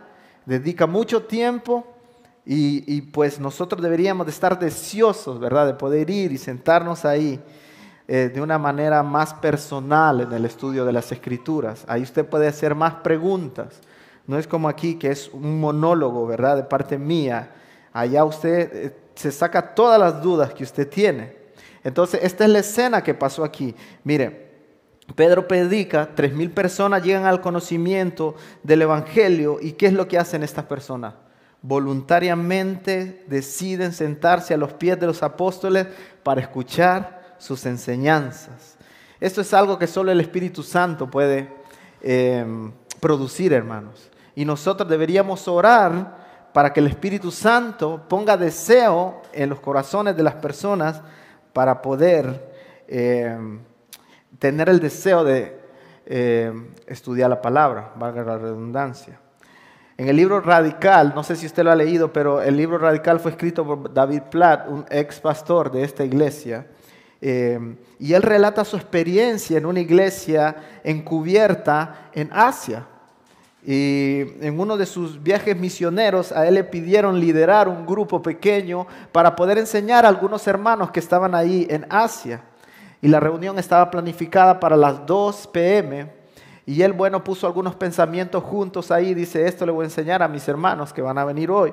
dedica 0.47 0.85
mucho 0.87 1.23
tiempo 1.23 1.87
y, 2.45 3.03
pues 3.03 3.39
nosotros 3.39 3.81
deberíamos 3.81 4.27
de 4.27 4.33
estar 4.33 4.59
deseosos, 4.59 5.39
¿verdad? 5.39 5.67
De 5.67 5.75
poder 5.75 6.11
ir 6.11 6.33
y 6.33 6.39
sentarnos 6.39 7.05
ahí 7.05 7.41
eh, 8.09 8.33
de 8.35 8.41
una 8.41 8.59
manera 8.59 9.05
más 9.05 9.33
personal 9.35 10.23
en 10.23 10.33
el 10.33 10.45
estudio 10.45 10.85
de 10.85 10.93
las 10.93 11.13
escrituras. 11.13 11.85
Ahí 11.87 12.03
usted 12.03 12.27
puede 12.27 12.49
hacer 12.49 12.75
más 12.75 12.95
preguntas. 12.95 13.81
No 14.27 14.39
es 14.39 14.47
como 14.47 14.69
aquí 14.69 14.97
que 14.97 15.11
es 15.11 15.29
un 15.33 15.61
monólogo, 15.61 16.27
¿verdad? 16.27 16.57
De 16.57 16.63
parte 16.65 16.99
mía. 16.99 17.51
Allá 17.93 18.25
usted 18.25 18.71
eh, 18.75 18.97
se 19.15 19.31
saca 19.31 19.75
todas 19.75 20.01
las 20.01 20.23
dudas 20.23 20.53
que 20.55 20.65
usted 20.65 20.89
tiene. 20.89 21.37
Entonces, 21.83 22.21
esta 22.23 22.45
es 22.45 22.51
la 22.51 22.61
escena 22.61 23.03
que 23.03 23.15
pasó 23.15 23.45
aquí. 23.45 23.75
Mire, 24.03 24.45
Pedro 25.15 25.47
predica, 25.47 26.09
tres 26.15 26.33
mil 26.33 26.51
personas 26.51 27.03
llegan 27.03 27.27
al 27.27 27.43
conocimiento 27.43 28.35
del 28.63 28.83
Evangelio 28.83 29.59
y 29.61 29.73
¿qué 29.73 29.87
es 29.87 29.93
lo 29.93 30.09
que 30.09 30.19
hacen 30.19 30.43
estas 30.43 30.65
personas? 30.65 31.15
Voluntariamente 31.61 33.25
deciden 33.27 33.93
sentarse 33.93 34.55
a 34.55 34.57
los 34.57 34.73
pies 34.73 34.99
de 34.99 35.07
los 35.07 35.23
apóstoles 35.23 35.87
para 36.23 36.41
escuchar 36.41 37.37
sus 37.39 37.67
enseñanzas. 37.67 38.77
Esto 39.21 39.43
es 39.43 39.53
algo 39.53 39.79
que 39.79 39.87
solo 39.87 40.11
el 40.11 40.21
Espíritu 40.21 40.63
Santo 40.63 41.11
puede 41.11 41.49
em, 42.03 42.73
producir, 43.01 43.53
hermanos. 43.53 44.11
Y 44.35 44.45
nosotros 44.45 44.89
deberíamos 44.89 45.47
orar 45.49 46.25
para 46.53 46.73
que 46.73 46.81
el 46.81 46.87
Espíritu 46.87 47.31
Santo 47.31 48.03
ponga 48.09 48.37
deseo 48.37 49.23
en 49.33 49.51
los 49.51 49.61
corazones 49.61 50.17
de 50.17 50.23
las 50.23 50.35
personas 50.35 51.01
para 51.53 51.83
poder 51.83 52.53
em, 52.87 53.61
tener 54.39 54.69
el 54.69 54.81
deseo 54.81 55.25
de 55.25 55.61
em, 56.07 56.69
estudiar 56.87 57.31
la 57.31 57.43
palabra, 57.43 57.93
valga 57.97 58.23
la 58.23 58.39
redundancia. 58.39 59.19
En 59.97 60.09
el 60.09 60.17
libro 60.17 60.41
Radical, 60.41 61.13
no 61.15 61.23
sé 61.23 61.37
si 61.37 61.47
usted 61.47 61.63
lo 61.63 61.71
ha 61.71 61.77
leído, 61.77 62.13
pero 62.13 62.43
el 62.43 62.57
libro 62.57 62.79
Radical 62.79 63.21
fue 63.21 63.31
escrito 63.31 63.65
por 63.65 63.95
David 63.95 64.23
Platt, 64.31 64.69
un 64.69 64.85
ex 64.91 65.21
pastor 65.21 65.71
de 65.71 65.85
esta 65.85 66.05
iglesia. 66.05 66.67
Eh, 67.21 67.77
y 68.01 68.13
él 68.13 68.23
relata 68.23 68.65
su 68.65 68.77
experiencia 68.77 69.57
en 69.57 69.67
una 69.67 69.81
iglesia 69.81 70.57
encubierta 70.83 72.11
en 72.13 72.29
Asia. 72.33 72.87
Y 73.67 74.25
en 74.41 74.61
uno 74.61 74.77
de 74.77 74.85
sus 74.85 75.23
viajes 75.23 75.57
misioneros 75.57 76.33
a 76.33 76.47
él 76.47 76.55
le 76.55 76.65
pidieron 76.65 77.19
liderar 77.19 77.67
un 77.67 77.87
grupo 77.87 78.21
pequeño 78.21 78.87
para 79.11 79.35
poder 79.35 79.57
enseñar 79.57 80.05
a 80.05 80.09
algunos 80.09 80.47
hermanos 80.47 80.91
que 80.91 81.01
estaban 81.01 81.35
ahí 81.35 81.67
en 81.71 81.87
Asia. 81.89 82.43
Y 83.01 83.09
la 83.09 83.21
reunión 83.21 83.59
estaba 83.59 83.91
planificada 83.91 84.61
para 84.61 84.77
las 84.77 85.07
2 85.07 85.47
pm. 85.49 86.13
Y 86.67 86.83
él, 86.83 86.93
bueno, 86.93 87.25
puso 87.25 87.47
algunos 87.47 87.75
pensamientos 87.75 88.43
juntos 88.45 88.91
ahí. 88.91 89.15
Dice, 89.15 89.47
esto 89.47 89.65
le 89.65 89.73
voy 89.73 89.85
a 89.85 89.87
enseñar 89.87 90.23
a 90.23 90.29
mis 90.29 90.47
hermanos 90.47 90.93
que 90.93 91.03
van 91.03 91.17
a 91.19 91.25
venir 91.25 91.51
hoy. 91.51 91.73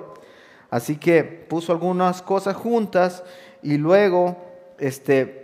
Así 0.69 0.95
que 0.95 1.24
puso 1.24 1.74
algunas 1.74 2.21
cosas 2.21 2.55
juntas 2.55 3.24
y 3.62 3.77
luego 3.77 4.38
este, 4.77 5.40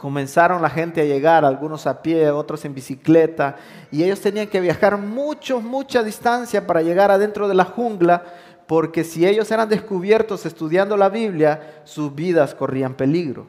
comenzaron 0.00 0.62
la 0.62 0.70
gente 0.70 1.02
a 1.02 1.04
llegar, 1.04 1.44
algunos 1.44 1.86
a 1.86 2.00
pie, 2.00 2.30
otros 2.30 2.64
en 2.64 2.74
bicicleta, 2.74 3.56
y 3.90 4.02
ellos 4.02 4.18
tenían 4.18 4.46
que 4.46 4.58
viajar 4.58 4.96
mucho, 4.96 5.60
mucha 5.60 6.02
distancia 6.02 6.66
para 6.66 6.80
llegar 6.80 7.10
adentro 7.10 7.48
de 7.48 7.54
la 7.54 7.66
jungla, 7.66 8.24
porque 8.66 9.04
si 9.04 9.26
ellos 9.26 9.50
eran 9.50 9.68
descubiertos 9.68 10.46
estudiando 10.46 10.96
la 10.96 11.10
Biblia, 11.10 11.82
sus 11.84 12.14
vidas 12.14 12.54
corrían 12.54 12.94
peligro. 12.94 13.46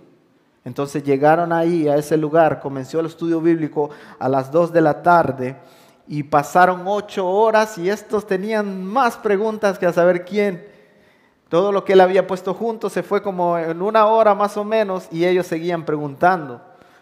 Entonces 0.65 1.03
llegaron 1.03 1.53
ahí, 1.53 1.87
a 1.87 1.95
ese 1.95 2.17
lugar, 2.17 2.59
comenzó 2.59 2.99
el 2.99 3.05
estudio 3.05 3.39
bíblico 3.39 3.89
a 4.19 4.27
las 4.27 4.51
2 4.51 4.73
de 4.73 4.81
la 4.81 5.01
tarde, 5.01 5.55
y 6.05 6.23
pasaron 6.23 6.81
ocho 6.85 7.25
horas 7.29 7.77
y 7.77 7.89
estos 7.89 8.27
tenían 8.27 8.83
más 8.83 9.15
preguntas 9.15 9.79
que 9.79 9.85
a 9.85 9.93
saber 9.93 10.25
quién. 10.25 10.70
Todo 11.51 11.73
lo 11.73 11.83
que 11.83 11.91
él 11.91 11.99
había 11.99 12.27
puesto 12.27 12.53
junto 12.53 12.89
se 12.89 13.03
fue 13.03 13.21
como 13.21 13.57
en 13.57 13.81
una 13.81 14.05
hora 14.05 14.33
más 14.33 14.55
o 14.55 14.63
menos 14.63 15.09
y 15.11 15.25
ellos 15.25 15.45
seguían 15.45 15.83
preguntando. 15.83 16.61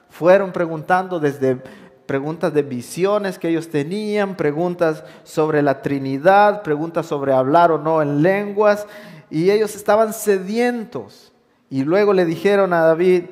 Fueron 0.09 0.51
preguntando 0.51 1.19
desde 1.19 1.61
preguntas 2.07 2.51
de 2.51 2.63
visiones 2.63 3.37
que 3.37 3.49
ellos 3.49 3.69
tenían, 3.69 4.35
preguntas 4.35 5.03
sobre 5.21 5.61
la 5.61 5.83
Trinidad, 5.83 6.63
preguntas 6.63 7.05
sobre 7.05 7.31
hablar 7.31 7.71
o 7.71 7.77
no 7.77 8.01
en 8.01 8.23
lenguas, 8.23 8.87
y 9.29 9.51
ellos 9.51 9.75
estaban 9.75 10.13
sedientos. 10.13 11.31
Y 11.69 11.83
luego 11.83 12.11
le 12.11 12.25
dijeron 12.25 12.73
a 12.73 12.81
David, 12.81 13.25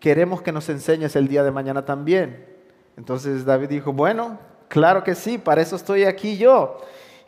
queremos 0.00 0.40
que 0.40 0.52
nos 0.52 0.70
enseñes 0.70 1.16
el 1.16 1.28
día 1.28 1.44
de 1.44 1.50
mañana 1.50 1.84
también. 1.84 2.46
Entonces 2.96 3.44
David 3.44 3.68
dijo, 3.68 3.92
bueno, 3.92 4.38
claro 4.68 5.04
que 5.04 5.16
sí, 5.16 5.36
para 5.36 5.60
eso 5.60 5.76
estoy 5.76 6.04
aquí 6.04 6.38
yo. 6.38 6.78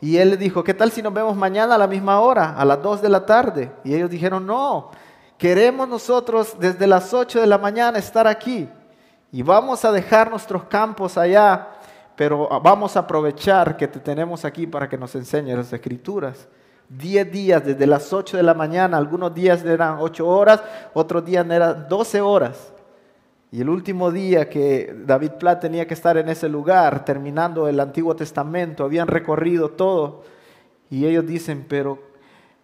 Y 0.01 0.17
él 0.17 0.31
le 0.31 0.37
dijo, 0.37 0.63
¿qué 0.63 0.73
tal 0.73 0.91
si 0.91 1.01
nos 1.01 1.13
vemos 1.13 1.35
mañana 1.35 1.75
a 1.75 1.77
la 1.77 1.87
misma 1.87 2.21
hora, 2.21 2.55
a 2.55 2.63
las 2.63 2.81
2 2.81 3.01
de 3.01 3.09
la 3.09 3.25
tarde? 3.25 3.71
Y 3.83 3.93
ellos 3.93 4.09
dijeron, 4.09 4.45
no, 4.45 4.91
queremos 5.37 5.89
nosotros 5.89 6.55
desde 6.57 6.87
las 6.87 7.13
8 7.13 7.41
de 7.41 7.47
la 7.47 7.57
mañana 7.57 7.99
estar 7.99 8.25
aquí. 8.25 8.69
Y 9.31 9.43
vamos 9.43 9.83
a 9.83 9.91
dejar 9.91 10.29
nuestros 10.29 10.63
campos 10.63 11.17
allá, 11.17 11.67
pero 12.15 12.47
vamos 12.61 12.95
a 12.95 13.01
aprovechar 13.01 13.75
que 13.75 13.87
te 13.87 13.99
tenemos 13.99 14.45
aquí 14.45 14.65
para 14.65 14.87
que 14.87 14.97
nos 14.97 15.13
enseñes 15.15 15.57
las 15.57 15.73
escrituras. 15.73 16.47
Diez 16.87 17.29
días 17.31 17.63
desde 17.63 17.85
las 17.85 18.11
8 18.11 18.37
de 18.37 18.43
la 18.43 18.53
mañana, 18.53 18.97
algunos 18.97 19.33
días 19.35 19.63
eran 19.63 19.97
8 19.99 20.27
horas, 20.27 20.63
otros 20.93 21.23
días 21.25 21.45
eran 21.47 21.87
12 21.87 22.21
horas. 22.21 22.73
Y 23.51 23.61
el 23.61 23.69
último 23.69 24.11
día 24.11 24.47
que 24.47 24.95
David 25.05 25.31
Platt 25.39 25.61
tenía 25.61 25.87
que 25.87 25.95
estar 25.95 26.17
en 26.17 26.29
ese 26.29 26.47
lugar, 26.47 27.03
terminando 27.03 27.67
el 27.67 27.79
Antiguo 27.79 28.15
Testamento, 28.15 28.83
habían 28.83 29.07
recorrido 29.07 29.69
todo. 29.69 30.23
Y 30.91 31.05
ellos 31.05 31.25
dicen, 31.25 31.65
pero 31.67 31.99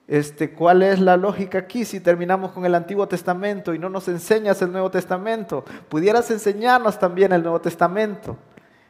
este, 0.08 0.52
¿cuál 0.52 0.84
es 0.84 1.00
la 1.00 1.18
lógica 1.18 1.58
aquí 1.58 1.86
si 1.86 2.00
terminamos 2.00 2.52
con 2.52 2.66
el 2.66 2.76
Antiguo 2.76 3.08
Testamento 3.08 3.74
y 3.74 3.80
no 3.80 3.90
nos 3.90 4.08
enseñas 4.08 4.62
el 4.62 4.72
Nuevo 4.72 4.92
Testamento? 4.92 5.66
Pudieras 5.90 6.30
enseñarnos 6.30 7.00
también 7.00 7.34
el 7.34 7.42
Nuevo 7.42 7.60
Testamento. 7.60 8.38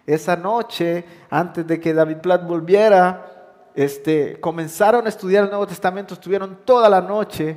Esa 0.06 0.36
noche, 0.36 1.06
antes 1.30 1.66
de 1.66 1.80
que 1.80 1.94
David 1.94 2.18
Platt 2.18 2.46
volviera, 2.46 3.72
este, 3.74 4.38
comenzaron 4.42 5.06
a 5.06 5.10
estudiar 5.10 5.46
el 5.46 5.50
Nuevo 5.50 5.66
Testamento, 5.66 6.14
estuvieron 6.14 6.60
toda 6.66 6.90
la 6.90 7.00
noche 7.00 7.56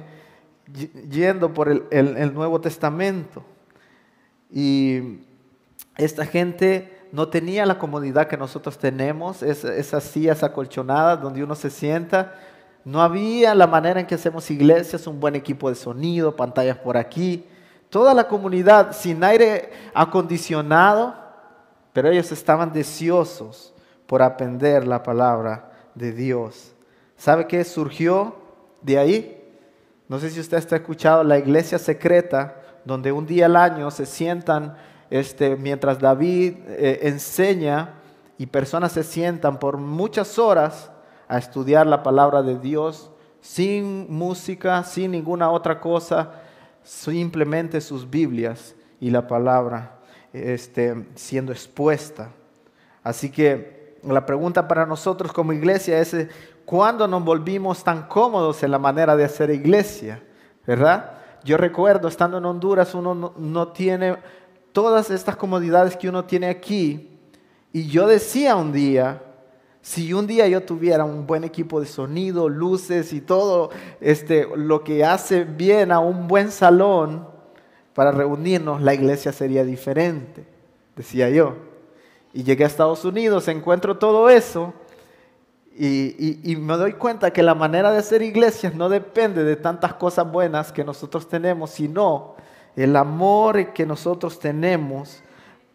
yendo 1.11 1.53
por 1.53 1.69
el 1.91 2.35
Nuevo 2.35 2.61
Testamento. 2.61 3.43
Y 4.51 5.21
esta 5.97 6.25
gente 6.25 7.07
no 7.13 7.29
tenía 7.29 7.67
la 7.67 7.79
comodidad 7.79 8.29
que 8.29 8.37
nosotros 8.37 8.79
tenemos, 8.79 9.43
esas 9.43 10.05
sillas 10.05 10.43
acolchonadas 10.43 11.21
donde 11.21 11.43
uno 11.43 11.55
se 11.55 11.71
sienta. 11.71 12.35
No 12.85 13.03
había 13.03 13.55
la 13.55 13.67
manera 13.67 14.01
en 14.01 14.07
que 14.07 14.15
hacemos 14.15 14.51
iglesias, 14.51 15.07
un 15.07 15.21
buen 15.21 15.35
equipo 15.35 15.69
de 15.69 15.75
sonido, 15.75 16.37
pantallas 16.37 16.79
por 16.79 16.97
aquí. 16.97 17.47
Toda 17.91 18.15
la 18.15 18.29
comunidad 18.29 18.93
sin 18.93 19.25
aire 19.25 19.71
acondicionado, 19.95 21.15
pero 21.93 22.11
ellos 22.11 22.31
estaban 22.33 22.73
deseosos 22.73 23.75
por 24.07 24.23
aprender 24.23 24.87
la 24.87 25.03
palabra 25.03 25.73
de 25.95 26.13
Dios. 26.13 26.73
¿Sabe 27.17 27.47
qué 27.47 27.65
surgió 27.65 28.37
de 28.83 28.99
ahí? 28.99 29.35
No 30.09 30.19
sé 30.19 30.31
si 30.31 30.41
usted 30.41 30.59
está 30.59 30.77
escuchado 30.77 31.25
la 31.25 31.39
iglesia 31.39 31.79
secreta 31.79 32.63
donde 32.89 33.13
un 33.13 33.27
día 33.27 33.47
al 33.47 33.55
año 33.55 33.91
se 33.91 34.07
sientan 34.07 34.75
este, 35.11 35.57
mientras 35.57 36.01
David 36.01 36.55
eh, 36.67 37.01
enseña 37.03 37.95
y 38.39 38.47
personas 38.47 38.93
se 38.93 39.05
sientan 39.05 39.59
por 39.59 39.77
muchas 39.77 40.39
horas 40.39 40.91
a 41.29 41.37
estudiar 41.37 41.87
la 41.87 42.03
palabra 42.03 42.43
de 42.43 42.59
Dios 42.59 43.11
sin 43.43 44.11
música, 44.11 44.83
sin 44.85 45.11
ninguna 45.11 45.51
otra 45.51 45.81
cosa, 45.81 46.33
simplemente 46.83 47.83
sus 47.83 48.09
Biblias 48.09 48.75
y 49.01 49.11
la 49.11 49.29
palabra 49.29 49.99
este, 50.33 51.09
siendo 51.15 51.53
expuesta. 51.53 52.31
Así 53.03 53.31
que 53.31 53.99
la 54.03 54.25
pregunta 54.25 54.67
para 54.67 54.87
nosotros 54.87 55.31
como 55.31 55.53
iglesia 55.53 56.01
es, 56.01 56.17
¿cuándo 56.65 57.07
nos 57.07 57.23
volvimos 57.23 57.85
tan 57.85 58.05
cómodos 58.05 58.63
en 58.63 58.71
la 58.71 58.79
manera 58.79 59.15
de 59.15 59.25
hacer 59.25 59.51
iglesia? 59.51 60.23
¿Verdad? 60.67 61.18
Yo 61.45 61.57
recuerdo, 61.57 62.09
estando 62.09 62.39
en 62.39 62.45
Honduras, 62.45 62.95
uno 62.95 63.33
no, 63.37 63.69
tiene 63.69 64.17
todas 64.73 65.11
estas 65.11 65.37
comodidades 65.37 65.97
que 65.97 66.09
uno 66.09 66.25
tiene 66.25 66.49
aquí. 66.49 67.19
Y 67.73 67.87
yo 67.87 68.07
decía 68.07 68.57
un 68.57 68.73
día, 68.73 69.23
si 69.83 70.13
un 70.13 70.27
día 70.27 70.49
yo 70.49 70.63
tuviera 70.63 71.05
un 71.05 71.27
buen 71.27 71.45
equipo 71.45 71.81
de 71.81 71.87
sonido, 71.87 72.49
luces 72.49 73.13
y 73.13 73.21
todo 73.21 73.71
este, 74.01 74.47
lo 74.57 74.83
que 74.83 75.05
hace 75.05 75.45
bien 75.45 75.93
a 75.93 76.01
un 76.01 76.29
buen 76.29 76.51
salón 76.51 77.29
para 77.95 78.13
reunirnos, 78.13 78.83
la 78.83 78.95
iglesia 78.95 79.33
sería 79.33 79.65
diferente, 79.65 80.47
decía 80.97 81.31
yo. 81.31 81.57
Y 82.33 82.43
llegué 82.43 82.65
a 82.65 82.67
Estados 82.67 83.05
Unidos, 83.05 83.49
encuentro 83.49 83.99
todo 83.99 84.29
eso 84.31 84.75
y, 85.79 86.57
me 86.57 86.77
doy 86.77 86.95
cuenta 86.95 87.31
que 87.31 87.43
la 87.43 87.55
manera 87.55 87.93
de 87.93 87.99
hacer 87.99 88.23
iglesias 88.23 88.75
no 88.75 88.89
depende 88.89 89.45
de 89.45 89.57
tantas 89.57 89.95
cosas 89.95 90.31
buenas 90.31 90.73
que 90.73 90.83
nosotros 90.83 91.29
tenemos, 91.29 91.71
sino 91.71 92.35
el 92.75 92.97
amor 92.97 93.73
que 93.73 93.87
nosotros 93.87 94.41
tenemos 94.41 95.23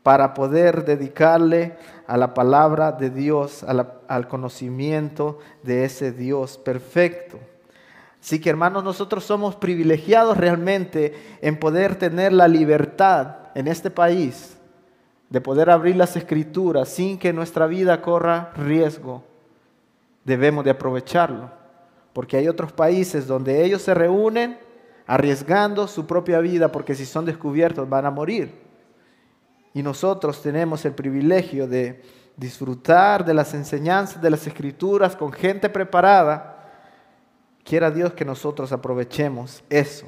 para 0.03 0.33
poder 0.33 0.83
dedicarle 0.83 1.77
a 2.05 2.17
la 2.17 2.33
palabra 2.33 2.91
de 2.91 3.09
Dios, 3.09 3.63
al 3.63 4.27
conocimiento 4.27 5.39
de 5.63 5.85
ese 5.85 6.11
Dios 6.11 6.57
perfecto. 6.57 7.39
Así 8.21 8.39
que 8.39 8.49
hermanos, 8.49 8.83
nosotros 8.83 9.23
somos 9.23 9.55
privilegiados 9.55 10.37
realmente 10.37 11.37
en 11.41 11.57
poder 11.57 11.95
tener 11.95 12.33
la 12.33 12.47
libertad 12.47 13.35
en 13.55 13.67
este 13.67 13.89
país 13.89 14.57
de 15.29 15.41
poder 15.41 15.69
abrir 15.71 15.95
las 15.95 16.15
escrituras 16.15 16.89
sin 16.89 17.17
que 17.17 17.33
nuestra 17.33 17.65
vida 17.65 18.01
corra 18.01 18.51
riesgo, 18.55 19.23
debemos 20.23 20.63
de 20.63 20.71
aprovecharlo. 20.71 21.51
Porque 22.13 22.37
hay 22.37 22.47
otros 22.47 22.71
países 22.71 23.27
donde 23.27 23.63
ellos 23.63 23.81
se 23.81 23.93
reúnen 23.93 24.57
arriesgando 25.05 25.87
su 25.87 26.05
propia 26.05 26.39
vida 26.39 26.71
porque 26.71 26.95
si 26.95 27.05
son 27.05 27.25
descubiertos 27.25 27.89
van 27.89 28.05
a 28.05 28.11
morir. 28.11 28.61
Y 29.73 29.81
nosotros 29.81 30.41
tenemos 30.41 30.85
el 30.85 30.93
privilegio 30.93 31.67
de 31.67 32.03
disfrutar 32.37 33.25
de 33.25 33.33
las 33.33 33.53
enseñanzas 33.53 34.21
de 34.21 34.29
las 34.29 34.45
escrituras 34.47 35.15
con 35.15 35.31
gente 35.31 35.69
preparada. 35.69 36.49
Quiera 37.63 37.89
Dios 37.89 38.13
que 38.13 38.25
nosotros 38.25 38.71
aprovechemos 38.71 39.63
eso. 39.69 40.05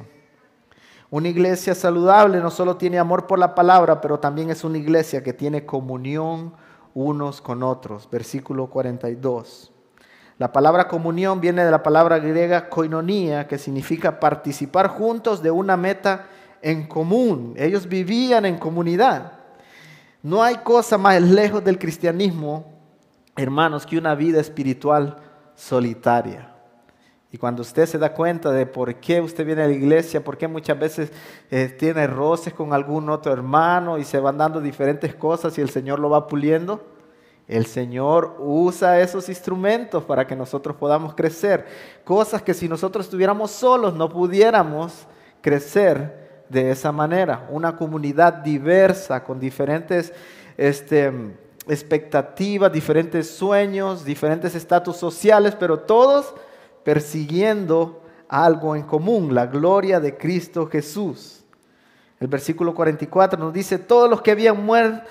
Una 1.10 1.30
iglesia 1.30 1.74
saludable 1.76 2.40
no 2.40 2.52
solo 2.52 2.78
tiene 2.78 3.00
amor 3.00 3.28
por 3.28 3.40
la 3.40 3.56
palabra, 3.56 4.02
pero 4.02 4.20
también 4.20 4.50
es 4.50 4.64
una 4.64 4.78
iglesia 4.78 5.24
que 5.24 5.34
tiene 5.34 5.66
comunión 5.66 6.54
unos 6.94 7.42
con 7.42 7.64
otros. 7.64 8.10
Versículo 8.10 8.68
42. 8.68 9.72
La 10.38 10.52
palabra 10.52 10.88
comunión 10.88 11.40
viene 11.40 11.64
de 11.64 11.72
la 11.72 11.82
palabra 11.82 12.20
griega 12.20 12.70
koinonia, 12.70 13.48
que 13.48 13.58
significa 13.58 14.20
participar 14.20 14.90
juntos 14.90 15.42
de 15.42 15.52
una 15.52 15.78
meta 15.78 16.28
en 16.62 16.88
común. 16.88 17.54
Ellos 17.58 17.88
vivían 17.88 18.46
en 18.46 18.58
comunidad. 18.58 19.34
No 20.22 20.44
hay 20.44 20.56
cosa 20.58 20.98
más 20.98 21.22
lejos 21.22 21.64
del 21.64 21.80
cristianismo, 21.80 22.74
hermanos, 23.36 23.86
que 23.86 23.98
una 23.98 24.16
vida 24.16 24.42
espiritual 24.42 25.18
solitaria. 25.56 26.52
Y 27.32 27.38
cuando 27.38 27.62
usted 27.62 27.86
se 27.86 27.98
da 27.98 28.14
cuenta 28.14 28.52
de 28.52 28.66
por 28.66 28.96
qué 28.96 29.22
usted 29.22 29.46
viene 29.46 29.64
a 29.64 29.68
la 29.68 29.74
iglesia, 29.74 30.24
por 30.24 30.38
qué 30.38 30.48
muchas 30.48 30.80
veces 30.80 31.12
eh, 31.52 31.68
tiene 31.68 32.08
roces 32.08 32.54
con 32.54 32.74
algún 32.74 33.10
otro 33.10 33.34
hermano 33.34 33.98
y 33.98 34.04
se 34.04 34.20
van 34.20 34.38
dando 34.38 34.62
diferentes 34.62 35.14
cosas 35.16 35.58
y 35.58 35.62
el 35.62 35.70
Señor 35.70 36.00
lo 36.00 36.10
va 36.10 36.28
puliendo, 36.28 36.95
el 37.48 37.66
Señor 37.68 38.38
usa 38.40 39.00
esos 39.00 39.30
instrumentos 39.30 40.04
para 40.04 40.26
que 40.26 40.36
nosotros 40.36 40.76
podamos 40.76 41.14
crecer. 41.14 41.66
Cosas 42.04 42.42
que 42.42 42.54
si 42.54 42.68
nosotros 42.68 43.06
estuviéramos 43.06 43.52
solos 43.52 43.94
no 43.94 44.10
pudiéramos 44.10 45.08
crecer 45.42 46.44
de 46.50 46.72
esa 46.72 46.92
manera. 46.92 47.48
Una 47.52 47.76
comunidad 47.76 48.34
diversa, 48.34 49.24
con 49.24 49.40
diferentes 49.40 50.12
este, 50.58 51.12
expectativas, 51.68 52.72
diferentes 52.72 53.30
sueños, 53.30 54.04
diferentes 54.04 54.56
estatus 54.56 54.98
sociales, 54.98 55.56
pero 55.60 55.80
todos 55.80 56.34
persiguiendo 56.84 58.02
algo 58.28 58.76
en 58.76 58.84
común, 58.84 59.36
la 59.36 59.46
gloria 59.46 60.00
de 60.00 60.18
Cristo 60.18 60.68
Jesús. 60.68 61.44
El 62.20 62.28
versículo 62.28 62.74
44 62.74 63.40
nos 63.40 63.54
dice, 63.54 63.78
todos 63.78 64.10
los 64.10 64.22
que 64.22 64.32
habían 64.32 64.66
muerto, 64.66 65.08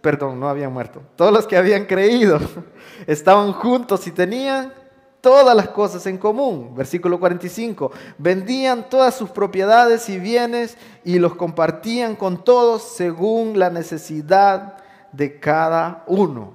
perdón, 0.00 0.38
no 0.40 0.48
habían 0.48 0.72
muerto, 0.72 1.02
todos 1.16 1.32
los 1.32 1.46
que 1.46 1.56
habían 1.56 1.86
creído 1.86 2.38
estaban 3.06 3.52
juntos 3.52 4.06
y 4.06 4.10
tenían 4.12 4.72
todas 5.20 5.56
las 5.56 5.68
cosas 5.70 6.06
en 6.06 6.18
común. 6.18 6.74
Versículo 6.76 7.18
45, 7.18 7.90
vendían 8.18 8.88
todas 8.88 9.14
sus 9.14 9.30
propiedades 9.30 10.08
y 10.08 10.18
bienes 10.18 10.78
y 11.04 11.18
los 11.18 11.34
compartían 11.34 12.14
con 12.14 12.44
todos 12.44 12.82
según 12.82 13.58
la 13.58 13.70
necesidad 13.70 14.76
de 15.12 15.40
cada 15.40 16.04
uno. 16.06 16.52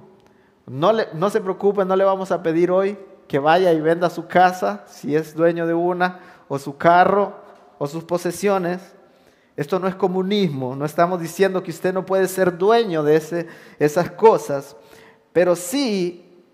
No, 0.66 0.92
le, 0.92 1.08
no 1.12 1.28
se 1.28 1.40
preocupen, 1.40 1.86
no 1.86 1.96
le 1.96 2.04
vamos 2.04 2.32
a 2.32 2.42
pedir 2.42 2.70
hoy 2.70 2.98
que 3.28 3.38
vaya 3.38 3.72
y 3.72 3.80
venda 3.80 4.08
su 4.08 4.26
casa, 4.26 4.84
si 4.86 5.16
es 5.16 5.34
dueño 5.34 5.66
de 5.66 5.74
una, 5.74 6.20
o 6.48 6.58
su 6.58 6.76
carro, 6.76 7.34
o 7.78 7.86
sus 7.86 8.04
posesiones 8.04 8.80
esto 9.56 9.78
no 9.78 9.86
es 9.86 9.94
comunismo, 9.94 10.74
no 10.74 10.84
estamos 10.84 11.20
diciendo 11.20 11.62
que 11.62 11.70
usted 11.70 11.92
no 11.92 12.06
puede 12.06 12.26
ser 12.28 12.56
dueño 12.56 13.02
de 13.02 13.48
esas 13.78 14.10
cosas, 14.12 14.76
pero 15.32 15.54
sí 15.54 16.44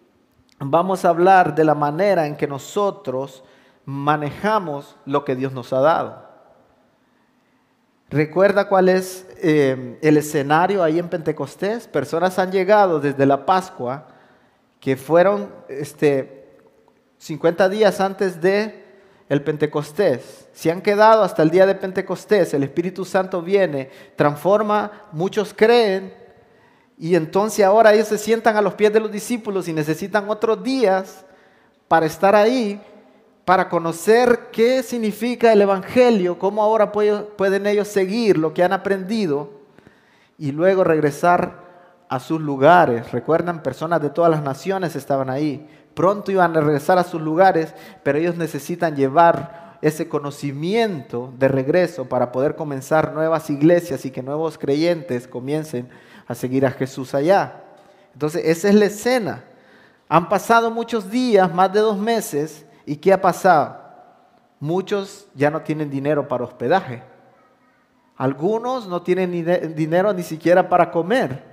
vamos 0.59 1.05
a 1.05 1.11
hablar 1.11 1.55
de 1.55 1.65
la 1.65 1.75
manera 1.75 2.27
en 2.27 2.37
que 2.37 2.47
nosotros 2.47 3.45
manejamos 3.85 4.97
lo 5.07 5.25
que 5.25 5.37
Dios 5.37 5.53
nos 5.53 5.73
ha 5.73 5.81
dado. 5.81 6.29
¿Recuerda 8.11 8.69
cuál 8.69 8.89
es 8.89 9.27
eh, 9.37 9.99
el 10.01 10.17
escenario 10.17 10.83
ahí 10.83 10.99
en 10.99 11.09
Pentecostés? 11.09 11.87
Personas 11.87 12.39
han 12.39 12.51
llegado 12.51 13.01
desde 13.01 13.27
la 13.27 13.45
Pascua 13.45 14.09
que 14.81 14.97
fueron 14.97 15.53
este, 15.69 16.59
50 17.19 17.69
días 17.69 18.01
antes 18.01 18.41
de 18.41 18.85
el 19.29 19.43
Pentecostés. 19.43 20.48
Si 20.59 20.71
han 20.71 20.83
quedado 20.83 21.23
hasta 21.23 21.45
el 21.45 21.51
día 21.51 21.67
de 21.67 21.77
Pentecostés, 21.77 22.53
el 22.53 22.65
Espíritu 22.65 23.05
Santo 23.05 23.41
viene, 23.41 23.91
transforma, 24.17 24.91
muchos 25.13 25.55
creen, 25.55 26.13
y 26.99 27.15
entonces 27.15 27.65
ahora 27.65 27.95
ellos 27.95 28.09
se 28.09 28.19
sientan 28.19 28.57
a 28.57 28.61
los 28.61 28.75
pies 28.75 28.93
de 28.93 28.99
los 28.99 29.13
discípulos 29.13 29.69
y 29.69 29.73
necesitan 29.73 30.29
otros 30.29 30.61
días 30.65 31.25
para 31.87 32.07
estar 32.07 32.35
ahí, 32.35 32.83
para 33.45 33.69
conocer 33.69 34.49
qué 34.51 34.83
significa 34.83 35.53
el 35.53 35.63
Evangelio, 35.63 36.41
cómo 36.41 36.61
ahora 36.61 36.91
pueden 36.91 37.65
ellos 37.69 37.87
seguir 37.87 38.37
lo 38.37 38.53
que 38.53 38.65
han 38.65 38.73
aprendido 38.73 39.51
y 40.39 40.51
luego 40.51 40.83
regresar 40.83 41.69
a 42.09 42.19
sus 42.19 42.41
lugares. 42.41 43.13
Recuerdan, 43.13 43.63
personas 43.63 44.03
de 44.03 44.11
todas 44.11 44.33
las 44.33 44.43
naciones 44.43 44.97
estaban 44.97 45.31
ahí 45.31 45.69
pronto 45.95 46.31
iban 46.31 46.57
a 46.57 46.61
regresar 46.61 46.97
a 46.97 47.03
sus 47.03 47.21
lugares, 47.21 47.75
pero 48.05 48.19
ellos 48.19 48.37
necesitan 48.37 48.95
llevar 48.95 49.68
ese 49.81 50.09
conocimiento 50.09 51.33
de 51.39 51.49
regreso 51.49 52.09
para 52.09 52.33
poder 52.33 52.57
comenzar 52.57 53.13
nuevas 53.13 53.49
iglesias 53.51 54.05
y 54.05 54.11
que 54.11 54.23
nuevos 54.23 54.59
creyentes 54.59 55.29
comiencen 55.29 55.89
a 56.27 56.35
seguir 56.35 56.67
a 56.67 56.71
Jesús 56.71 57.15
allá. 57.15 57.63
Entonces, 58.13 58.43
esa 58.45 58.69
es 58.69 58.75
la 58.75 58.87
escena. 58.87 59.45
Han 60.09 60.29
pasado 60.29 60.71
muchos 60.71 61.11
días, 61.11 61.53
más 61.55 61.73
de 61.73 61.81
dos 61.81 61.97
meses, 61.97 62.65
¿y 62.85 62.97
qué 62.97 63.13
ha 63.13 63.21
pasado? 63.21 63.79
Muchos 64.59 65.29
ya 65.35 65.51
no 65.51 65.61
tienen 65.63 65.91
dinero 65.91 66.27
para 66.27 66.45
hospedaje. 66.45 67.03
Algunos 68.17 68.89
no 68.89 69.03
tienen 69.03 69.75
dinero 69.77 70.13
ni 70.13 70.25
siquiera 70.25 70.69
para 70.69 70.91
comer. 70.91 71.45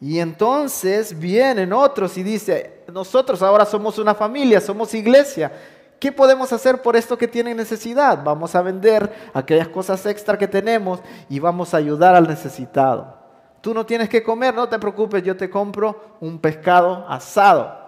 Y 0.00 0.18
entonces 0.18 1.18
vienen 1.18 1.74
otros 1.74 2.16
y 2.16 2.22
dicen, 2.22 2.72
nosotros 2.90 3.42
ahora 3.42 3.66
somos 3.66 3.98
una 3.98 4.14
familia, 4.14 4.60
somos 4.60 4.94
iglesia. 4.94 5.52
¿Qué 6.00 6.10
podemos 6.10 6.50
hacer 6.54 6.80
por 6.80 6.96
esto 6.96 7.18
que 7.18 7.28
tienen 7.28 7.58
necesidad? 7.58 8.24
Vamos 8.24 8.54
a 8.54 8.62
vender 8.62 9.12
aquellas 9.34 9.68
cosas 9.68 10.06
extra 10.06 10.38
que 10.38 10.48
tenemos 10.48 11.00
y 11.28 11.38
vamos 11.40 11.74
a 11.74 11.76
ayudar 11.76 12.14
al 12.14 12.26
necesitado. 12.26 13.18
Tú 13.60 13.74
no 13.74 13.84
tienes 13.84 14.08
que 14.08 14.22
comer, 14.22 14.54
no 14.54 14.66
te 14.66 14.78
preocupes, 14.78 15.22
yo 15.22 15.36
te 15.36 15.50
compro 15.50 16.16
un 16.20 16.38
pescado 16.38 17.06
asado, 17.06 17.78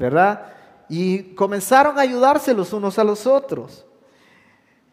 ¿verdad? 0.00 0.46
Y 0.88 1.32
comenzaron 1.36 1.96
a 1.96 2.02
ayudarse 2.02 2.52
los 2.52 2.72
unos 2.72 2.98
a 2.98 3.04
los 3.04 3.24
otros. 3.24 3.86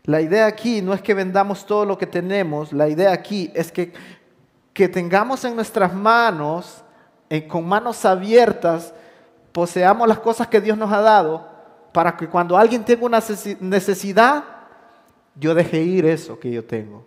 La 0.03 0.21
idea 0.21 0.45
aquí 0.45 0.83
no 0.83 0.93
es 0.93 1.01
que 1.01 1.15
vendamos 1.15 1.65
todo 1.65 1.83
lo 1.83 1.97
que 1.97 2.05
tenemos, 2.05 2.71
la 2.71 2.87
idea 2.87 3.11
aquí 3.11 3.51
es 3.55 3.71
que, 3.71 3.91
que 4.71 4.87
tengamos 4.87 5.43
en 5.45 5.55
nuestras 5.55 5.95
manos, 5.95 6.83
con 7.47 7.67
manos 7.67 8.05
abiertas, 8.05 8.93
poseamos 9.51 10.07
las 10.07 10.19
cosas 10.19 10.45
que 10.45 10.61
Dios 10.61 10.77
nos 10.77 10.93
ha 10.93 11.01
dado 11.01 11.56
para 11.97 12.15
que 12.15 12.27
cuando 12.27 12.55
alguien 12.55 12.85
tenga 12.85 13.07
una 13.07 13.23
necesidad, 13.59 14.43
yo 15.33 15.55
deje 15.55 15.81
ir 15.81 16.05
eso 16.05 16.39
que 16.39 16.51
yo 16.51 16.63
tengo. 16.63 17.03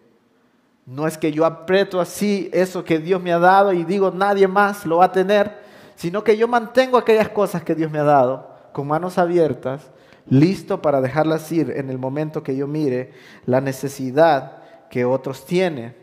No 0.85 1.07
es 1.07 1.16
que 1.16 1.31
yo 1.31 1.46
aprieto 1.46 2.00
así 2.00 2.50
eso 2.53 2.83
que 2.83 2.98
Dios 2.98 3.22
me 3.22 3.33
ha 3.33 3.38
dado 3.38 3.72
y 3.72 3.85
digo 3.85 4.11
nadie 4.11 4.48
más 4.48 4.85
lo 4.85 4.96
va 4.96 5.05
a 5.05 5.12
tener, 5.12 5.61
sino 5.94 6.24
que 6.24 6.37
yo 6.37 6.48
mantengo 6.48 6.98
aquellas 6.98 7.29
cosas 7.29 7.62
que 7.62 7.76
Dios 7.76 7.88
me 7.88 8.00
ha 8.00 8.03
dado 8.03 8.50
con 8.72 8.88
manos 8.88 9.16
abiertas, 9.16 9.92
listo 10.26 10.83
para 10.83 11.00
dejarlas 11.00 11.53
ir 11.53 11.70
en 11.70 11.88
el 11.88 11.98
momento 11.98 12.42
que 12.42 12.57
yo 12.57 12.66
mire 12.66 13.12
la 13.46 13.61
necesidad 13.61 14.57
que 14.90 15.05
otros 15.05 15.46
tienen, 15.46 15.94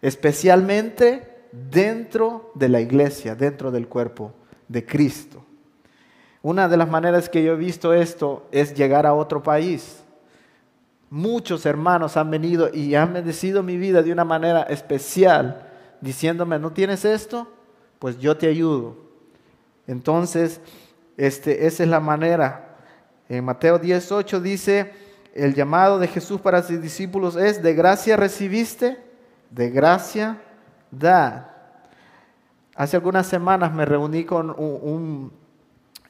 especialmente 0.00 1.48
dentro 1.50 2.52
de 2.54 2.68
la 2.68 2.80
iglesia, 2.80 3.34
dentro 3.34 3.72
del 3.72 3.88
cuerpo 3.88 4.32
de 4.68 4.86
Cristo. 4.86 5.44
Una 6.42 6.68
de 6.68 6.76
las 6.76 6.88
maneras 6.88 7.28
que 7.28 7.44
yo 7.44 7.52
he 7.52 7.56
visto 7.56 7.94
esto 7.94 8.46
es 8.50 8.74
llegar 8.74 9.06
a 9.06 9.14
otro 9.14 9.42
país. 9.42 10.02
Muchos 11.08 11.66
hermanos 11.66 12.16
han 12.16 12.30
venido 12.30 12.68
y 12.72 12.96
han 12.96 13.12
bendecido 13.12 13.62
mi 13.62 13.76
vida 13.76 14.02
de 14.02 14.12
una 14.12 14.24
manera 14.24 14.62
especial, 14.62 15.68
diciéndome, 16.00 16.58
¿no 16.58 16.72
tienes 16.72 17.04
esto? 17.04 17.46
Pues 17.98 18.18
yo 18.18 18.36
te 18.36 18.48
ayudo. 18.48 18.96
Entonces, 19.86 20.60
este, 21.16 21.66
esa 21.66 21.84
es 21.84 21.88
la 21.88 22.00
manera. 22.00 22.76
En 23.28 23.44
Mateo 23.44 23.78
18 23.78 24.40
dice, 24.40 24.92
el 25.34 25.54
llamado 25.54 25.98
de 25.98 26.08
Jesús 26.08 26.40
para 26.40 26.62
sus 26.62 26.80
discípulos 26.80 27.36
es, 27.36 27.62
de 27.62 27.74
gracia 27.74 28.16
recibiste, 28.16 28.98
de 29.50 29.70
gracia 29.70 30.38
da. 30.90 31.78
Hace 32.74 32.96
algunas 32.96 33.26
semanas 33.26 33.72
me 33.72 33.84
reuní 33.84 34.24
con 34.24 34.50
un 34.50 35.41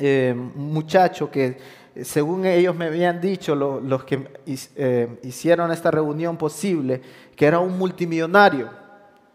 eh, 0.05 0.35
muchacho 0.35 1.31
que, 1.31 1.59
según 2.03 2.45
ellos 2.45 2.75
me 2.75 2.87
habían 2.87 3.21
dicho, 3.21 3.55
los 3.55 4.03
que 4.03 4.27
eh, 4.75 5.21
hicieron 5.23 5.71
esta 5.71 5.93
reunión 5.93 6.37
posible, 6.37 7.01
que 7.37 7.47
era 7.47 7.61
un 7.61 7.79
multimillonario. 7.79 8.69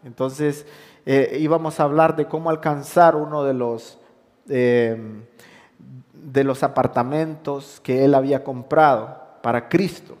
Entonces 0.04 0.66
eh, 1.06 1.38
íbamos 1.40 1.80
a 1.80 1.84
hablar 1.84 2.16
de 2.16 2.26
cómo 2.26 2.50
alcanzar 2.50 3.16
uno 3.16 3.44
de 3.44 3.54
los, 3.54 3.98
em, 4.46 5.22
de 6.12 6.44
los 6.44 6.62
apartamentos 6.62 7.80
que 7.82 8.04
él 8.04 8.14
había 8.14 8.44
comprado 8.44 9.22
para 9.42 9.70
Cristo. 9.70 10.18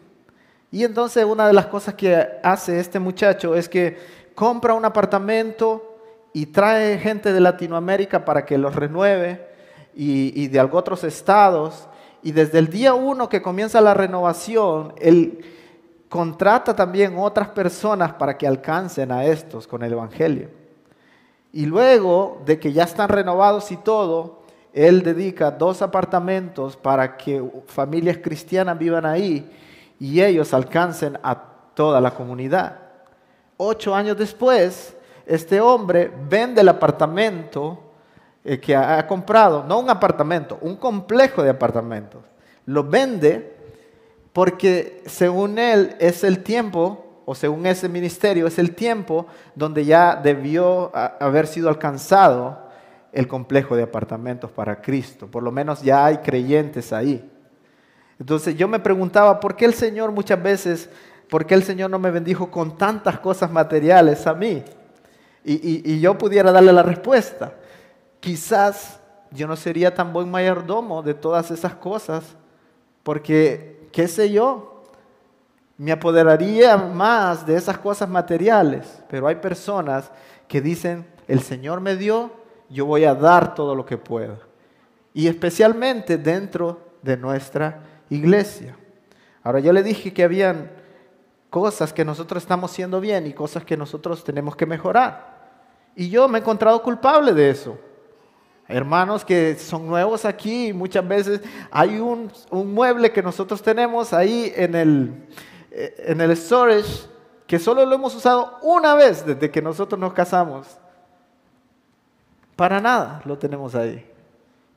Y 0.70 0.82
entonces 0.82 1.26
una 1.26 1.46
de 1.46 1.52
las 1.52 1.66
cosas 1.66 1.92
que 1.92 2.26
hace 2.42 2.80
este 2.80 2.98
muchacho 2.98 3.54
es 3.54 3.68
que 3.68 3.98
compra 4.34 4.72
un 4.72 4.86
apartamento 4.86 5.98
y 6.32 6.46
trae 6.46 6.96
gente 6.96 7.34
de 7.34 7.40
Latinoamérica 7.40 8.24
para 8.24 8.46
que 8.46 8.56
los 8.56 8.74
renueve 8.74 9.47
y, 9.98 10.44
y 10.44 10.48
de 10.48 10.60
otros 10.60 11.04
estados. 11.04 11.88
Y 12.22 12.32
desde 12.32 12.58
el 12.58 12.68
día 12.68 12.94
uno 12.94 13.28
que 13.28 13.42
comienza 13.42 13.80
la 13.80 13.92
renovación, 13.92 14.94
él 14.98 15.44
contrata 16.08 16.74
también 16.74 17.18
otras 17.18 17.48
personas 17.48 18.14
para 18.14 18.38
que 18.38 18.46
alcancen 18.46 19.12
a 19.12 19.24
estos 19.26 19.66
con 19.66 19.82
el 19.82 19.92
Evangelio. 19.92 20.48
Y 21.52 21.66
luego 21.66 22.40
de 22.46 22.58
que 22.58 22.72
ya 22.72 22.84
están 22.84 23.08
renovados 23.08 23.70
y 23.72 23.76
todo, 23.76 24.42
él 24.72 25.02
dedica 25.02 25.50
dos 25.50 25.82
apartamentos 25.82 26.76
para 26.76 27.16
que 27.16 27.42
familias 27.66 28.18
cristianas 28.18 28.78
vivan 28.78 29.04
ahí 29.04 29.50
y 29.98 30.22
ellos 30.22 30.54
alcancen 30.54 31.18
a 31.22 31.36
toda 31.74 32.00
la 32.00 32.12
comunidad. 32.12 32.78
Ocho 33.56 33.94
años 33.94 34.16
después, 34.16 34.96
este 35.26 35.60
hombre 35.60 36.12
vende 36.28 36.60
el 36.60 36.68
apartamento 36.68 37.87
eh, 38.44 38.58
que 38.60 38.74
ha 38.74 39.06
comprado, 39.06 39.64
no 39.64 39.78
un 39.78 39.90
apartamento, 39.90 40.58
un 40.60 40.76
complejo 40.76 41.42
de 41.42 41.50
apartamentos. 41.50 42.22
Lo 42.66 42.84
vende 42.84 43.56
porque 44.32 45.02
según 45.06 45.58
él 45.58 45.96
es 45.98 46.22
el 46.22 46.42
tiempo, 46.42 47.22
o 47.24 47.34
según 47.34 47.66
ese 47.66 47.88
ministerio, 47.88 48.46
es 48.46 48.58
el 48.58 48.74
tiempo 48.74 49.26
donde 49.54 49.84
ya 49.84 50.16
debió 50.16 50.90
haber 50.94 51.46
sido 51.46 51.68
alcanzado 51.68 52.68
el 53.12 53.28
complejo 53.28 53.76
de 53.76 53.82
apartamentos 53.82 54.50
para 54.50 54.80
Cristo. 54.80 55.26
Por 55.26 55.42
lo 55.42 55.50
menos 55.50 55.82
ya 55.82 56.06
hay 56.06 56.18
creyentes 56.18 56.92
ahí. 56.92 57.28
Entonces 58.18 58.56
yo 58.56 58.68
me 58.68 58.78
preguntaba, 58.78 59.40
¿por 59.40 59.56
qué 59.56 59.64
el 59.64 59.74
Señor 59.74 60.12
muchas 60.12 60.42
veces, 60.42 60.88
por 61.28 61.46
qué 61.46 61.54
el 61.54 61.62
Señor 61.62 61.90
no 61.90 61.98
me 61.98 62.10
bendijo 62.10 62.50
con 62.50 62.76
tantas 62.76 63.18
cosas 63.18 63.50
materiales 63.50 64.26
a 64.26 64.34
mí? 64.34 64.62
Y, 65.44 66.00
yo 66.00 66.18
pudiera 66.18 66.52
darle 66.52 66.72
la 66.72 66.82
respuesta. 66.82 67.54
Quizás 68.20 69.00
yo 69.30 69.46
no 69.46 69.56
sería 69.56 69.94
tan 69.94 70.12
buen 70.12 70.30
mayordomo 70.30 71.02
de 71.02 71.14
todas 71.14 71.50
esas 71.50 71.74
cosas, 71.74 72.24
porque, 73.02 73.88
qué 73.92 74.08
sé 74.08 74.30
yo, 74.30 74.82
me 75.76 75.92
apoderaría 75.92 76.76
más 76.76 77.46
de 77.46 77.56
esas 77.56 77.78
cosas 77.78 78.08
materiales, 78.08 79.02
pero 79.08 79.28
hay 79.28 79.36
personas 79.36 80.10
que 80.48 80.60
dicen, 80.60 81.06
el 81.28 81.40
Señor 81.40 81.80
me 81.80 81.96
dio, 81.96 82.32
yo 82.68 82.86
voy 82.86 83.04
a 83.04 83.14
dar 83.14 83.54
todo 83.54 83.74
lo 83.74 83.86
que 83.86 83.96
pueda. 83.96 84.38
Y 85.14 85.28
especialmente 85.28 86.18
dentro 86.18 86.80
de 87.02 87.16
nuestra 87.16 87.82
iglesia. 88.10 88.76
Ahora 89.42 89.60
yo 89.60 89.72
le 89.72 89.82
dije 89.82 90.12
que 90.12 90.24
habían 90.24 90.70
cosas 91.50 91.92
que 91.92 92.04
nosotros 92.04 92.42
estamos 92.42 92.70
haciendo 92.70 93.00
bien 93.00 93.26
y 93.26 93.32
cosas 93.32 93.64
que 93.64 93.76
nosotros 93.76 94.24
tenemos 94.24 94.56
que 94.56 94.66
mejorar. 94.66 95.38
Y 95.94 96.10
yo 96.10 96.28
me 96.28 96.38
he 96.38 96.40
encontrado 96.40 96.82
culpable 96.82 97.32
de 97.32 97.50
eso. 97.50 97.78
Hermanos 98.68 99.24
que 99.24 99.56
son 99.56 99.86
nuevos 99.86 100.24
aquí, 100.24 100.72
muchas 100.72 101.06
veces 101.08 101.40
hay 101.70 101.98
un, 101.98 102.30
mueble 102.50 103.10
que 103.10 103.22
nosotros 103.22 103.62
tenemos 103.62 104.12
ahí 104.12 104.52
en 104.54 104.74
el, 104.74 105.26
eh, 105.70 106.04
en 106.06 106.20
el 106.20 106.36
storage 106.36 107.08
que 107.46 107.58
solo 107.58 107.86
lo 107.86 107.94
hemos 107.94 108.14
usado 108.14 108.58
una 108.62 108.94
vez 108.94 109.24
desde 109.24 109.50
que 109.50 109.62
nosotros 109.62 109.98
nos 109.98 110.12
casamos. 110.12 110.66
Para 112.56 112.80
nada 112.80 113.22
lo 113.24 113.38
tenemos 113.38 113.74
ahí 113.74 114.04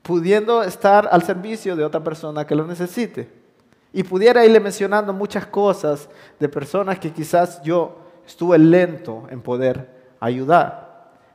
pudiendo 0.02 0.62
estar 0.62 1.08
al 1.10 1.22
servicio 1.22 1.76
de 1.76 1.84
otra 1.84 2.02
persona 2.02 2.46
que 2.46 2.54
lo 2.54 2.66
necesite. 2.66 3.30
Y 3.92 4.02
pudiera 4.02 4.44
irle 4.44 4.58
mencionando 4.58 5.12
muchas 5.12 5.46
cosas 5.46 6.08
de 6.38 6.48
personas 6.48 6.98
que 6.98 7.12
quizás 7.12 7.62
yo 7.62 7.96
estuve 8.26 8.58
lento 8.58 9.26
en 9.30 9.40
poder 9.40 9.88
ayudar. 10.18 10.91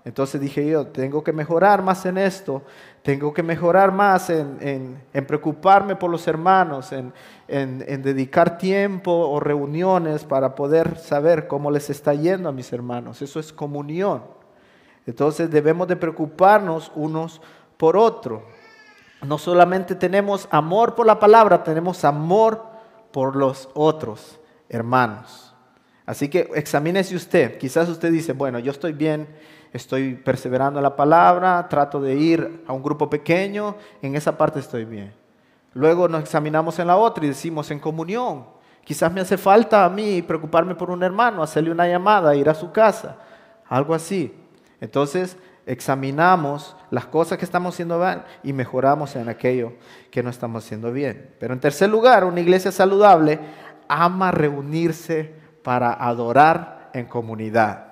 Entonces 0.07 0.39
dije 0.39 0.65
yo, 0.65 0.87
tengo 0.87 1.21
que 1.21 1.33
mejorar 1.33 1.83
más 1.83 2.05
en 2.05 2.17
esto, 2.17 2.61
tengo 3.01 3.33
que 3.33 3.43
mejorar 3.43 3.91
más 3.91 4.29
en, 4.29 5.03
preocuparme 5.27 5.97
por 5.97 6.09
los 6.09 6.25
hermanos, 6.27 6.93
en, 6.93 7.13
dedicar 8.01 8.57
tiempo 8.57 9.11
o 9.11 9.39
reuniones 9.41 10.23
para 10.23 10.55
poder 10.55 10.97
saber 10.97 11.47
cómo 11.47 11.69
les 11.69 11.89
está 11.89 12.13
yendo 12.13 12.47
a 12.47 12.53
mis 12.53 12.71
hermanos. 12.71 13.21
Eso 13.21 13.39
es 13.39 13.51
comunión. 13.51 14.23
Entonces 15.05 15.51
debemos 15.51 15.89
de 15.89 15.97
preocuparnos 15.97 16.89
unos 16.95 17.41
por 17.75 17.97
otros 17.97 18.41
no 19.25 19.37
solamente 19.37 19.95
tenemos 19.95 20.47
amor 20.51 20.93
por 20.95 21.07
la 21.07 21.19
palabra, 21.19 21.63
tenemos 21.63 22.05
amor 22.05 22.63
por 23.11 23.35
los 23.35 23.67
otros 23.73 24.39
hermanos. 24.69 25.55
Así 26.05 26.29
que 26.29 26.49
examínese 26.55 27.15
usted. 27.15 27.57
Quizás 27.57 27.89
usted 27.89 28.11
dice, 28.11 28.33
bueno, 28.33 28.59
yo 28.59 28.71
estoy 28.71 28.93
bien, 28.93 29.27
estoy 29.77 30.15
perseverando 30.15 30.79
en 30.79 30.83
la 30.83 30.95
palabra, 30.95 31.67
trato 31.69 32.01
de 32.01 32.15
ir 32.15 32.63
a 32.67 32.73
un 32.73 32.83
grupo 32.83 33.09
pequeño, 33.09 33.75
en 34.01 34.15
esa 34.15 34.37
parte 34.37 34.59
estoy 34.59 34.85
bien. 34.85 35.13
Luego 35.73 36.07
nos 36.07 36.21
examinamos 36.21 36.79
en 36.79 36.87
la 36.87 36.97
otra 36.97 37.23
y 37.25 37.29
decimos 37.29 37.71
en 37.71 37.79
comunión. 37.79 38.45
Quizás 38.83 39.11
me 39.11 39.21
hace 39.21 39.37
falta 39.37 39.85
a 39.85 39.89
mí 39.89 40.21
preocuparme 40.21 40.75
por 40.75 40.89
un 40.89 41.03
hermano, 41.03 41.43
hacerle 41.43 41.71
una 41.71 41.87
llamada, 41.87 42.35
ir 42.35 42.49
a 42.49 42.53
su 42.53 42.71
casa, 42.71 43.17
algo 43.67 43.93
así. 43.93 44.33
Entonces, 44.79 45.37
examinamos 45.65 46.75
las 46.89 47.05
cosas 47.05 47.37
que 47.37 47.45
estamos 47.45 47.75
haciendo 47.75 47.99
bien 47.99 48.23
y 48.43 48.53
mejoramos 48.53 49.15
en 49.15 49.27
aquello 49.27 49.73
que 50.09 50.23
no 50.23 50.29
estamos 50.29 50.63
haciendo 50.63 50.91
bien. 50.91 51.35
Pero 51.39 51.53
en 51.53 51.59
tercer 51.59 51.89
lugar, 51.89 52.23
una 52.23 52.39
iglesia 52.39 52.71
saludable 52.71 53.39
ama 53.87 54.31
reunirse 54.31 55.35
para 55.63 55.93
adorar 55.93 56.89
en 56.93 57.05
comunidad. 57.05 57.86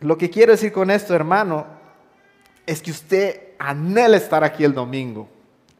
Lo 0.00 0.16
que 0.16 0.30
quiero 0.30 0.52
decir 0.52 0.72
con 0.72 0.90
esto, 0.90 1.14
hermano, 1.14 1.66
es 2.66 2.82
que 2.82 2.90
usted 2.90 3.40
anhela 3.58 4.16
estar 4.16 4.44
aquí 4.44 4.62
el 4.62 4.74
domingo, 4.74 5.28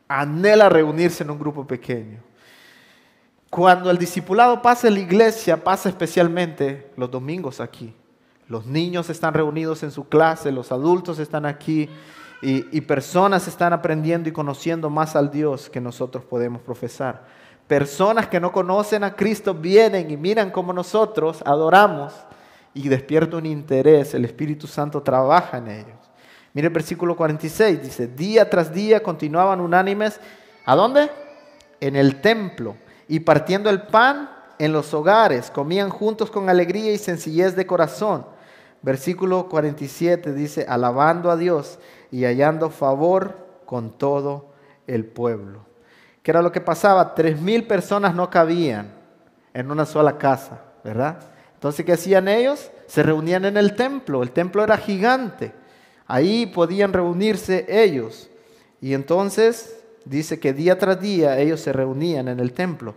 anhela 0.08 0.68
reunirse 0.68 1.22
en 1.22 1.30
un 1.30 1.38
grupo 1.38 1.66
pequeño. 1.66 2.20
Cuando 3.50 3.90
el 3.90 3.98
discipulado 3.98 4.60
pasa 4.60 4.88
en 4.88 4.94
la 4.94 5.00
iglesia, 5.00 5.62
pasa 5.62 5.88
especialmente 5.88 6.90
los 6.96 7.10
domingos 7.10 7.60
aquí. 7.60 7.94
Los 8.48 8.66
niños 8.66 9.10
están 9.10 9.34
reunidos 9.34 9.82
en 9.82 9.90
su 9.90 10.08
clase, 10.08 10.52
los 10.52 10.72
adultos 10.72 11.18
están 11.18 11.46
aquí 11.46 11.88
y, 12.40 12.80
personas 12.82 13.48
están 13.48 13.72
aprendiendo 13.72 14.28
y 14.28 14.32
conociendo 14.32 14.90
más 14.90 15.16
al 15.16 15.30
Dios 15.30 15.68
que 15.68 15.80
nosotros 15.80 16.24
podemos 16.24 16.62
profesar. 16.62 17.26
Personas 17.66 18.28
que 18.28 18.40
no 18.40 18.52
conocen 18.52 19.04
a 19.04 19.14
Cristo 19.14 19.54
vienen 19.54 20.10
y 20.10 20.16
miran 20.16 20.50
cómo 20.50 20.72
nosotros 20.72 21.42
adoramos 21.44 22.14
y 22.84 22.88
despierta 22.88 23.36
un 23.36 23.46
interés. 23.46 24.14
El 24.14 24.24
Espíritu 24.24 24.66
Santo 24.66 25.02
trabaja 25.02 25.58
en 25.58 25.68
ellos. 25.68 25.98
Mire 26.52 26.68
el 26.68 26.74
versículo 26.74 27.16
46, 27.16 27.82
dice, 27.82 28.06
día 28.06 28.48
tras 28.48 28.72
día 28.72 29.02
continuaban 29.02 29.60
unánimes. 29.60 30.20
¿A 30.64 30.74
dónde? 30.74 31.10
En 31.80 31.96
el 31.96 32.20
templo. 32.20 32.76
Y 33.06 33.20
partiendo 33.20 33.70
el 33.70 33.82
pan 33.82 34.30
en 34.58 34.72
los 34.72 34.92
hogares, 34.92 35.50
comían 35.50 35.90
juntos 35.90 36.30
con 36.30 36.48
alegría 36.48 36.92
y 36.92 36.98
sencillez 36.98 37.54
de 37.54 37.66
corazón 37.66 38.24
Versículo 38.80 39.48
47 39.48 40.32
dice, 40.32 40.64
alabando 40.68 41.30
a 41.30 41.36
Dios 41.36 41.78
y 42.10 42.24
hallando 42.24 42.70
favor 42.70 43.36
con 43.66 43.90
todo 43.90 44.52
el 44.86 45.04
pueblo. 45.04 45.66
¿Qué 46.22 46.30
era 46.30 46.42
lo 46.42 46.52
que 46.52 46.60
pasaba? 46.60 47.14
Tres 47.14 47.40
mil 47.40 47.66
personas 47.66 48.14
no 48.14 48.30
cabían 48.30 48.92
en 49.52 49.70
una 49.70 49.84
sola 49.84 50.16
casa, 50.16 50.60
¿verdad? 50.84 51.18
Entonces, 51.58 51.84
¿qué 51.84 51.92
hacían 51.92 52.28
ellos? 52.28 52.70
Se 52.86 53.02
reunían 53.02 53.44
en 53.44 53.56
el 53.56 53.74
templo. 53.74 54.22
El 54.22 54.30
templo 54.30 54.62
era 54.62 54.76
gigante. 54.76 55.52
Ahí 56.06 56.46
podían 56.46 56.92
reunirse 56.92 57.66
ellos. 57.68 58.30
Y 58.80 58.94
entonces 58.94 59.80
dice 60.04 60.38
que 60.38 60.52
día 60.52 60.78
tras 60.78 61.00
día 61.00 61.38
ellos 61.38 61.60
se 61.60 61.72
reunían 61.72 62.28
en 62.28 62.40
el 62.40 62.52
templo. 62.52 62.94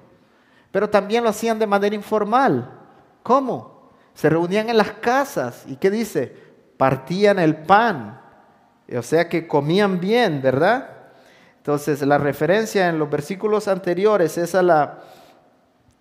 Pero 0.71 0.89
también 0.89 1.24
lo 1.24 1.30
hacían 1.30 1.60
de 1.60 1.67
manera 1.67 1.95
informal. 1.95 2.80
¿Cómo? 3.24 3.71
se 4.13 4.30
reunían 4.30 4.69
en 4.69 4.78
las 4.78 4.91
casas 4.91 5.63
y 5.67 5.76
¿qué 5.78 5.89
dice? 5.89 6.36
Partían 6.78 7.39
el 7.39 7.56
pan, 7.58 8.19
o 8.95 9.02
sea 9.02 9.30
que 9.30 9.47
comían 9.47 10.00
bien, 10.00 10.41
¿verdad? 10.41 10.89
Entonces 11.58 12.02
la 12.02 12.17
referencia 12.17 12.89
en 12.89 12.97
los 12.97 13.10
versículos 13.10 13.67
anteriores 13.67 14.38
es 14.38 14.56
a 14.56 14.63
la, 14.63 15.00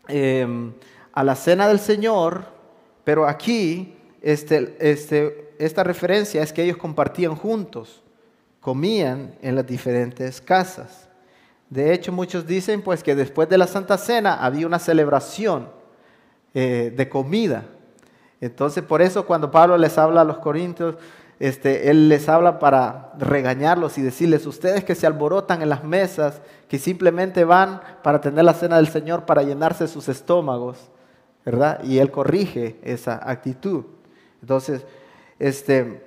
em, 0.09 0.73
a 1.12 1.25
la 1.25 1.35
cena 1.35 1.68
del 1.68 1.81
Señor, 1.81 2.44
pero 3.05 3.27
aquí 3.27 3.96
este, 4.23 4.77
este, 4.81 5.55
esta 5.59 5.83
referencia 5.83 6.42
es 6.42 6.53
que 6.53 6.62
ellos 6.62 6.77
compartían 6.77 7.35
juntos, 7.35 8.03
comían 8.61 9.35
en 9.42 9.57
las 9.57 9.66
diferentes 9.66 10.40
casas. 10.40 11.09
De 11.68 11.92
hecho, 11.92 12.12
muchos 12.12 12.46
dicen 12.46 12.83
pues 12.83 13.03
que 13.03 13.14
después 13.14 13.49
de 13.49 13.59
la 13.59 13.66
Santa 13.66 13.96
Cena 13.96 14.44
había 14.44 14.66
una 14.66 14.79
celebración 14.79 15.68
eh, 16.53 16.92
de 16.96 17.09
comida 17.09 17.64
Entonces, 18.40 18.83
por 18.83 19.01
eso 19.03 19.25
cuando 19.25 19.53
Pablo 19.53 19.79
les 19.79 19.96
habla 19.99 20.23
a 20.23 20.25
los 20.25 20.38
corintios, 20.38 20.96
este, 21.38 21.90
él 21.90 22.09
les 22.09 22.29
habla 22.29 22.59
para 22.59 23.12
regañarlos 23.18 23.96
y 23.99 24.03
decirles, 24.03 24.46
ustedes 24.46 24.85
que 24.85 24.94
se 24.94 25.07
alborotan 25.07 25.62
en 25.62 25.68
las 25.68 25.85
mesas, 25.85 26.42
que 26.68 26.79
simplemente 26.79 27.44
van 27.44 27.81
para 28.03 28.20
tener 28.20 28.44
la 28.44 28.53
cena 28.53 28.77
del 28.77 28.88
Señor, 28.88 29.25
para 29.25 29.42
llenarse 29.42 29.88
sus 29.88 30.09
estómagos, 30.09 30.90
¿verdad? 31.44 31.83
Y 31.85 31.98
él 31.98 32.11
corrige 32.11 32.79
esa 32.83 33.20
actitud. 33.29 33.85
Entonces, 34.40 34.85
este, 35.38 36.05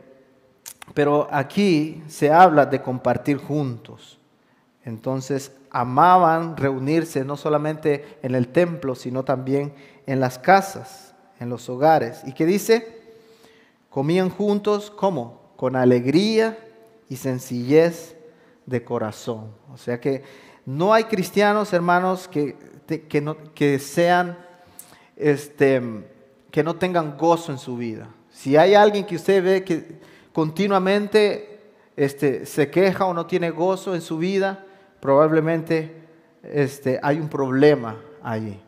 pero 0.93 1.27
aquí 1.31 2.03
se 2.07 2.31
habla 2.31 2.65
de 2.65 2.81
compartir 2.81 3.37
juntos. 3.37 4.19
Entonces, 4.85 5.51
amaban 5.69 6.57
reunirse 6.57 7.23
no 7.23 7.37
solamente 7.37 8.17
en 8.21 8.35
el 8.35 8.49
templo, 8.49 8.95
sino 8.95 9.23
también 9.23 9.73
en 10.05 10.19
las 10.19 10.37
casas, 10.37 11.15
en 11.39 11.49
los 11.49 11.67
hogares. 11.69 12.21
¿Y 12.25 12.33
qué 12.33 12.45
dice? 12.45 13.01
Comían 13.89 14.29
juntos, 14.29 14.91
¿cómo? 14.91 15.41
Con 15.55 15.75
alegría 15.75 16.57
y 17.09 17.15
sencillez 17.15 18.15
de 18.65 18.83
corazón. 18.83 19.51
O 19.73 19.77
sea 19.77 19.99
que 19.99 20.23
no 20.65 20.93
hay 20.93 21.05
cristianos, 21.05 21.73
hermanos, 21.73 22.27
que, 22.27 22.55
que, 23.09 23.21
no, 23.21 23.37
que 23.53 23.79
sean, 23.79 24.37
este, 25.15 25.81
que 26.51 26.63
no 26.63 26.75
tengan 26.75 27.17
gozo 27.17 27.51
en 27.51 27.57
su 27.57 27.77
vida. 27.77 28.09
Si 28.29 28.57
hay 28.57 28.75
alguien 28.75 29.05
que 29.05 29.15
usted 29.15 29.43
ve 29.43 29.63
que 29.63 29.99
continuamente 30.31 31.73
este, 31.95 32.45
se 32.45 32.69
queja 32.69 33.05
o 33.05 33.13
no 33.13 33.25
tiene 33.25 33.51
gozo 33.51 33.95
en 33.95 34.01
su 34.01 34.17
vida, 34.17 34.65
probablemente 34.99 36.03
este, 36.43 36.99
hay 37.01 37.19
un 37.19 37.29
problema 37.29 37.97
allí. 38.21 38.59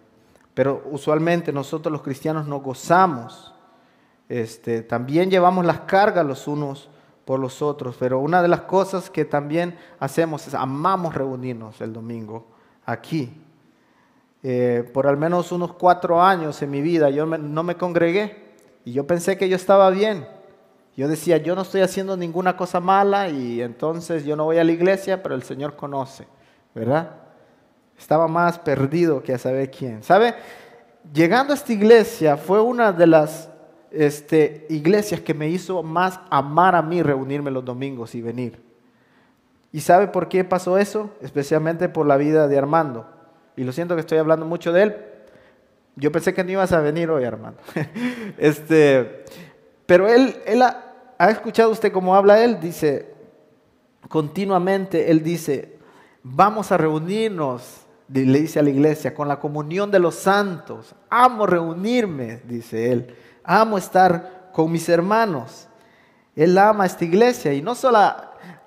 Pero 0.53 0.83
usualmente 0.91 1.51
nosotros 1.51 1.91
los 1.91 2.01
cristianos 2.01 2.47
nos 2.47 2.61
gozamos. 2.61 3.53
Este, 4.29 4.81
también 4.81 5.29
llevamos 5.29 5.65
las 5.65 5.81
cargas 5.81 6.25
los 6.25 6.47
unos 6.47 6.89
por 7.25 7.39
los 7.39 7.61
otros, 7.61 7.95
pero 7.99 8.19
una 8.19 8.41
de 8.41 8.47
las 8.47 8.61
cosas 8.61 9.09
que 9.09 9.25
también 9.25 9.77
hacemos 9.99 10.47
es 10.47 10.53
amamos 10.53 11.15
reunirnos 11.15 11.81
el 11.81 11.91
domingo 11.91 12.47
aquí. 12.85 13.44
Eh, 14.47 14.87
por 14.93 15.07
al 15.07 15.17
menos 15.17 15.51
unos 15.51 15.73
cuatro 15.73 16.21
años 16.21 16.61
en 16.61 16.69
mi 16.69 16.79
vida 16.79 17.09
yo 17.09 17.25
no 17.25 17.63
me 17.63 17.77
congregué 17.77 18.43
y 18.85 18.91
yo 18.91 19.07
pensé 19.07 19.39
que 19.39 19.49
yo 19.49 19.55
estaba 19.55 19.89
bien. 19.89 20.27
Yo 20.95 21.07
decía, 21.07 21.37
yo 21.37 21.55
no 21.55 21.63
estoy 21.63 21.81
haciendo 21.81 22.15
ninguna 22.15 22.55
cosa 22.55 22.79
mala 22.79 23.27
y 23.27 23.59
entonces 23.59 24.23
yo 24.23 24.35
no 24.35 24.43
voy 24.43 24.59
a 24.59 24.63
la 24.63 24.71
iglesia, 24.71 25.23
pero 25.23 25.33
el 25.33 25.41
Señor 25.41 25.75
conoce, 25.75 26.27
¿verdad? 26.75 27.09
Estaba 27.97 28.27
más 28.27 28.59
perdido 28.59 29.23
que 29.23 29.33
a 29.33 29.39
saber 29.39 29.71
quién. 29.71 30.03
¿Sabe? 30.03 30.35
Llegando 31.11 31.51
a 31.51 31.55
esta 31.55 31.73
iglesia 31.73 32.37
fue 32.37 32.61
una 32.61 32.91
de 32.91 33.07
las 33.07 33.49
este, 33.89 34.67
iglesias 34.69 35.21
que 35.21 35.33
me 35.33 35.49
hizo 35.49 35.81
más 35.81 36.19
amar 36.29 36.75
a 36.75 36.83
mí 36.83 37.01
reunirme 37.01 37.49
los 37.49 37.65
domingos 37.65 38.13
y 38.13 38.21
venir. 38.21 38.63
¿Y 39.71 39.81
sabe 39.81 40.05
por 40.05 40.29
qué 40.29 40.43
pasó 40.43 40.77
eso? 40.77 41.09
Especialmente 41.19 41.89
por 41.89 42.05
la 42.05 42.17
vida 42.17 42.47
de 42.47 42.59
Armando. 42.59 43.14
Y 43.57 43.63
lo 43.63 43.71
siento 43.71 43.95
que 43.95 44.01
estoy 44.01 44.17
hablando 44.17 44.45
mucho 44.45 44.71
de 44.71 44.83
él. 44.83 44.95
Yo 45.95 46.11
pensé 46.11 46.33
que 46.33 46.43
no 46.43 46.51
ibas 46.51 46.71
a 46.73 46.81
venir 46.81 47.09
hoy, 47.09 47.23
Armando. 47.23 47.59
este, 48.37 49.23
pero 49.85 50.07
él, 50.07 50.35
él 50.45 50.61
ha, 50.61 51.29
escuchado 51.29 51.71
usted 51.71 51.91
cómo 51.91 52.15
habla 52.15 52.43
él, 52.43 52.59
dice, 52.59 53.13
continuamente 54.09 55.09
él 55.09 55.23
dice, 55.23 55.77
vamos 56.21 56.71
a 56.71 56.77
reunirnos, 56.77 57.85
le 58.09 58.39
dice 58.39 58.59
a 58.59 58.63
la 58.63 58.69
iglesia, 58.69 59.13
con 59.13 59.27
la 59.27 59.39
comunión 59.39 59.89
de 59.89 59.99
los 59.99 60.15
santos. 60.15 60.93
Amo 61.09 61.45
reunirme, 61.45 62.41
dice 62.45 62.91
él. 62.91 63.15
Amo 63.43 63.77
estar 63.77 64.49
con 64.51 64.71
mis 64.71 64.89
hermanos. 64.89 65.67
Él 66.35 66.57
ama 66.57 66.85
esta 66.85 67.05
iglesia 67.05 67.53
y 67.53 67.61
no 67.61 67.75
solo 67.75 67.99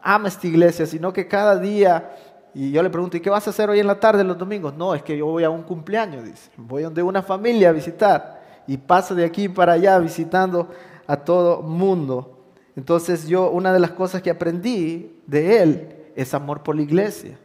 ama 0.03 0.29
esta 0.29 0.47
iglesia, 0.47 0.87
sino 0.87 1.13
que 1.13 1.29
cada 1.29 1.59
día, 1.59 2.17
y 2.55 2.71
yo 2.73 2.83
le 2.83 2.91
pregunto, 2.91 3.17
¿y 3.17 3.21
qué 3.21 3.31
vas 3.31 3.47
a 3.47 3.51
hacer 3.51 3.69
hoy 3.69 3.81
en 3.81 3.87
la 3.87 4.01
tarde, 4.01 4.25
los 4.25 4.39
domingos? 4.39 4.75
No, 4.75 4.95
es 4.95 5.03
que 5.03 5.17
yo 5.17 5.27
voy 5.27 5.45
a 5.45 5.51
un 5.51 5.63
cumpleaños, 5.63 6.25
dice. 6.25 6.51
Voy 6.57 6.83
donde 6.83 7.03
una 7.03 7.23
familia 7.23 7.69
a 7.69 7.73
visitar 7.73 8.43
y 8.67 8.77
paso 8.77 9.15
de 9.15 9.25
aquí 9.25 9.49
para 9.49 9.73
allá 9.73 9.99
visitando 9.99 10.69
a 11.07 11.17
todo 11.17 11.63
mundo. 11.63 12.39
Entonces 12.77 13.27
yo, 13.27 13.51
una 13.51 13.73
de 13.73 13.81
las 13.81 13.93
cosas 13.93 14.23
que 14.23 14.31
aprendí 14.31 15.21
de 15.27 15.63
él 15.63 15.97
es 16.15 16.35
amor 16.35 16.63
por 16.63 16.77
la 16.77 16.83
iglesia. 16.83 17.39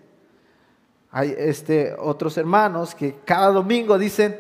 Hay 1.11 1.33
este, 1.37 1.95
otros 1.99 2.37
hermanos 2.37 2.95
que 2.95 3.15
cada 3.23 3.51
domingo 3.51 3.97
dicen 3.97 4.39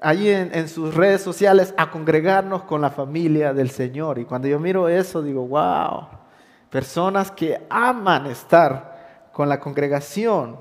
ahí 0.00 0.28
en, 0.28 0.54
en, 0.54 0.68
sus 0.68 0.94
redes 0.94 1.22
sociales 1.22 1.72
a 1.76 1.90
congregarnos 1.90 2.64
con 2.64 2.80
la 2.80 2.90
familia 2.90 3.54
del 3.54 3.70
Señor. 3.70 4.18
Y 4.18 4.24
cuando 4.24 4.48
yo 4.48 4.60
miro 4.60 4.88
eso 4.88 5.22
digo, 5.22 5.46
wow, 5.46 6.08
personas 6.70 7.30
que 7.30 7.64
aman 7.70 8.26
estar 8.26 8.95
con 9.36 9.50
la 9.50 9.60
congregación. 9.60 10.58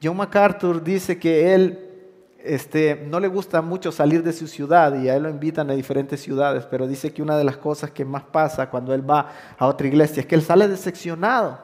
John 0.00 0.18
MacArthur 0.18 0.84
dice 0.84 1.18
que 1.18 1.52
él 1.52 1.80
este, 2.38 3.04
no 3.10 3.18
le 3.18 3.26
gusta 3.26 3.60
mucho 3.60 3.90
salir 3.90 4.22
de 4.22 4.32
su 4.32 4.46
ciudad 4.46 4.94
y 4.94 5.08
a 5.08 5.16
él 5.16 5.24
lo 5.24 5.30
invitan 5.30 5.68
a 5.68 5.72
diferentes 5.72 6.20
ciudades, 6.20 6.64
pero 6.70 6.86
dice 6.86 7.12
que 7.12 7.22
una 7.22 7.36
de 7.36 7.42
las 7.42 7.56
cosas 7.56 7.90
que 7.90 8.04
más 8.04 8.22
pasa 8.22 8.70
cuando 8.70 8.94
él 8.94 9.02
va 9.02 9.32
a 9.58 9.66
otra 9.66 9.88
iglesia 9.88 10.20
es 10.20 10.26
que 10.26 10.36
él 10.36 10.42
sale 10.42 10.68
decepcionado. 10.68 11.58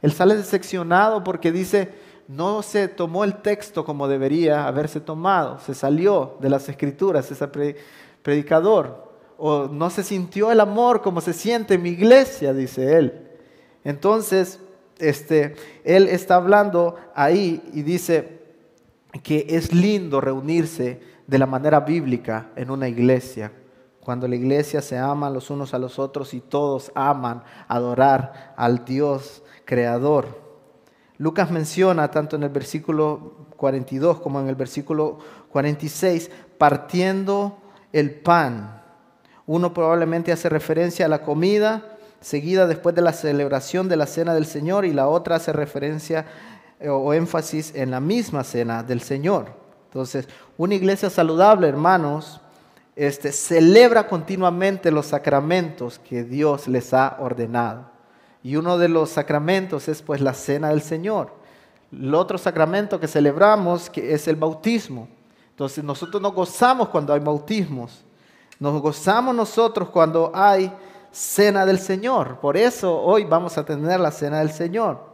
Él 0.00 0.10
sale 0.12 0.36
decepcionado 0.36 1.22
porque 1.22 1.52
dice, 1.52 1.92
no 2.26 2.62
se 2.62 2.88
tomó 2.88 3.22
el 3.22 3.42
texto 3.42 3.84
como 3.84 4.08
debería 4.08 4.66
haberse 4.66 5.00
tomado, 5.00 5.58
se 5.58 5.74
salió 5.74 6.38
de 6.40 6.48
las 6.48 6.66
escrituras 6.66 7.30
ese 7.30 7.46
predicador, 8.22 9.12
o 9.36 9.68
no 9.68 9.90
se 9.90 10.02
sintió 10.02 10.50
el 10.50 10.60
amor 10.60 11.02
como 11.02 11.20
se 11.20 11.34
siente 11.34 11.74
en 11.74 11.82
mi 11.82 11.90
iglesia, 11.90 12.54
dice 12.54 12.96
él. 12.96 13.28
Entonces, 13.84 14.60
este, 15.00 15.54
él 15.84 16.08
está 16.08 16.36
hablando 16.36 16.96
ahí 17.14 17.62
y 17.72 17.82
dice, 17.82 18.40
que 19.22 19.46
es 19.48 19.74
lindo 19.74 20.20
reunirse 20.20 21.00
de 21.26 21.38
la 21.38 21.46
manera 21.46 21.80
bíblica 21.80 22.50
en 22.56 22.70
una 22.70 22.88
iglesia, 22.88 23.52
cuando 24.00 24.26
la 24.26 24.36
iglesia 24.36 24.80
se 24.80 24.96
ama 24.98 25.30
los 25.30 25.50
unos 25.50 25.74
a 25.74 25.78
los 25.78 25.98
otros 25.98 26.32
y 26.34 26.40
todos 26.40 26.90
aman 26.94 27.42
adorar 27.68 28.54
al 28.56 28.84
Dios 28.84 29.42
creador. 29.64 30.40
Lucas 31.18 31.50
menciona 31.50 32.10
tanto 32.10 32.36
en 32.36 32.44
el 32.44 32.48
versículo 32.48 33.46
42 33.56 34.20
como 34.20 34.40
en 34.40 34.48
el 34.48 34.54
versículo 34.54 35.18
46, 35.50 36.30
partiendo 36.56 37.58
el 37.92 38.10
pan. 38.10 38.82
Uno 39.46 39.74
probablemente 39.74 40.32
hace 40.32 40.48
referencia 40.48 41.04
a 41.04 41.10
la 41.10 41.22
comida 41.22 41.89
seguida 42.20 42.66
después 42.66 42.94
de 42.94 43.02
la 43.02 43.12
celebración 43.12 43.88
de 43.88 43.96
la 43.96 44.06
cena 44.06 44.34
del 44.34 44.46
Señor 44.46 44.84
y 44.84 44.92
la 44.92 45.08
otra 45.08 45.36
hace 45.36 45.52
referencia 45.52 46.26
o 46.88 47.12
énfasis 47.12 47.74
en 47.74 47.90
la 47.90 48.00
misma 48.00 48.44
cena 48.44 48.82
del 48.82 49.00
Señor. 49.00 49.46
Entonces, 49.86 50.28
una 50.56 50.74
iglesia 50.74 51.10
saludable, 51.10 51.68
hermanos, 51.68 52.40
este, 52.96 53.32
celebra 53.32 54.06
continuamente 54.06 54.90
los 54.90 55.06
sacramentos 55.06 55.98
que 55.98 56.22
Dios 56.22 56.68
les 56.68 56.94
ha 56.94 57.16
ordenado. 57.18 57.90
Y 58.42 58.56
uno 58.56 58.78
de 58.78 58.88
los 58.88 59.10
sacramentos 59.10 59.88
es 59.88 60.00
pues 60.02 60.20
la 60.20 60.34
cena 60.34 60.68
del 60.68 60.82
Señor. 60.82 61.32
El 61.92 62.14
otro 62.14 62.38
sacramento 62.38 63.00
que 63.00 63.08
celebramos 63.08 63.90
que 63.90 64.14
es 64.14 64.28
el 64.28 64.36
bautismo. 64.36 65.08
Entonces 65.50 65.82
nosotros 65.84 66.22
nos 66.22 66.32
gozamos 66.32 66.88
cuando 66.88 67.12
hay 67.12 67.20
bautismos. 67.20 68.04
Nos 68.58 68.80
gozamos 68.80 69.34
nosotros 69.34 69.88
cuando 69.90 70.30
hay 70.34 70.72
cena 71.10 71.66
del 71.66 71.78
Señor. 71.78 72.38
Por 72.40 72.56
eso 72.56 73.00
hoy 73.00 73.24
vamos 73.24 73.58
a 73.58 73.64
tener 73.64 74.00
la 74.00 74.10
cena 74.10 74.38
del 74.38 74.50
Señor. 74.50 75.10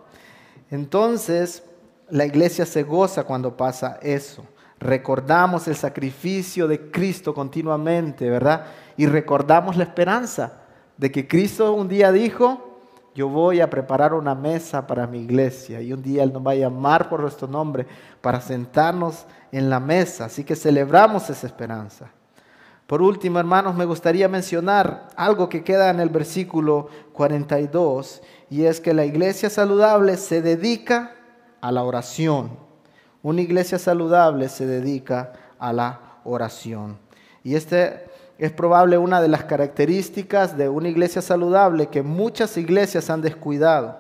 Entonces, 0.70 1.62
la 2.10 2.24
iglesia 2.24 2.66
se 2.66 2.82
goza 2.82 3.24
cuando 3.24 3.56
pasa 3.56 3.98
eso. 4.02 4.44
Recordamos 4.78 5.68
el 5.68 5.76
sacrificio 5.76 6.68
de 6.68 6.90
Cristo 6.90 7.34
continuamente, 7.34 8.28
¿verdad? 8.28 8.66
Y 8.96 9.06
recordamos 9.06 9.76
la 9.76 9.84
esperanza 9.84 10.60
de 10.96 11.10
que 11.10 11.26
Cristo 11.26 11.72
un 11.72 11.88
día 11.88 12.12
dijo, 12.12 12.80
yo 13.14 13.28
voy 13.28 13.60
a 13.60 13.70
preparar 13.70 14.12
una 14.12 14.34
mesa 14.34 14.86
para 14.86 15.06
mi 15.06 15.20
iglesia 15.20 15.80
y 15.80 15.92
un 15.92 16.02
día 16.02 16.22
Él 16.22 16.32
nos 16.32 16.46
va 16.46 16.50
a 16.50 16.56
llamar 16.56 17.08
por 17.08 17.20
nuestro 17.20 17.48
nombre 17.48 17.86
para 18.20 18.40
sentarnos 18.40 19.24
en 19.50 19.70
la 19.70 19.80
mesa. 19.80 20.26
Así 20.26 20.44
que 20.44 20.54
celebramos 20.54 21.30
esa 21.30 21.46
esperanza. 21.46 22.10
Por 22.86 23.02
último, 23.02 23.40
hermanos, 23.40 23.74
me 23.74 23.84
gustaría 23.84 24.28
mencionar 24.28 25.08
algo 25.16 25.48
que 25.48 25.64
queda 25.64 25.90
en 25.90 25.98
el 25.98 26.08
versículo 26.08 26.88
42 27.14 28.22
y 28.48 28.64
es 28.64 28.80
que 28.80 28.94
la 28.94 29.04
iglesia 29.04 29.50
saludable 29.50 30.16
se 30.16 30.40
dedica 30.40 31.12
a 31.60 31.72
la 31.72 31.82
oración. 31.82 32.50
Una 33.24 33.40
iglesia 33.40 33.80
saludable 33.80 34.48
se 34.48 34.66
dedica 34.66 35.32
a 35.58 35.72
la 35.72 36.00
oración. 36.22 36.98
Y 37.42 37.56
este 37.56 38.06
es 38.38 38.52
probable 38.52 38.98
una 38.98 39.20
de 39.20 39.28
las 39.28 39.44
características 39.44 40.56
de 40.56 40.68
una 40.68 40.88
iglesia 40.88 41.22
saludable 41.22 41.88
que 41.88 42.04
muchas 42.04 42.56
iglesias 42.56 43.10
han 43.10 43.20
descuidado. 43.20 43.98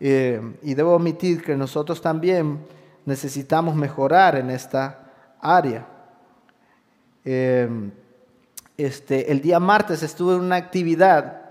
Eh, 0.00 0.56
y 0.62 0.74
debo 0.74 0.96
omitir 0.96 1.44
que 1.44 1.56
nosotros 1.56 2.00
también 2.00 2.66
necesitamos 3.06 3.76
mejorar 3.76 4.34
en 4.34 4.50
esta 4.50 5.12
área. 5.40 5.93
Eh, 7.24 7.68
este, 8.76 9.30
el 9.30 9.40
día 9.40 9.60
martes 9.60 10.02
estuve 10.02 10.34
en 10.34 10.40
una 10.40 10.56
actividad 10.56 11.42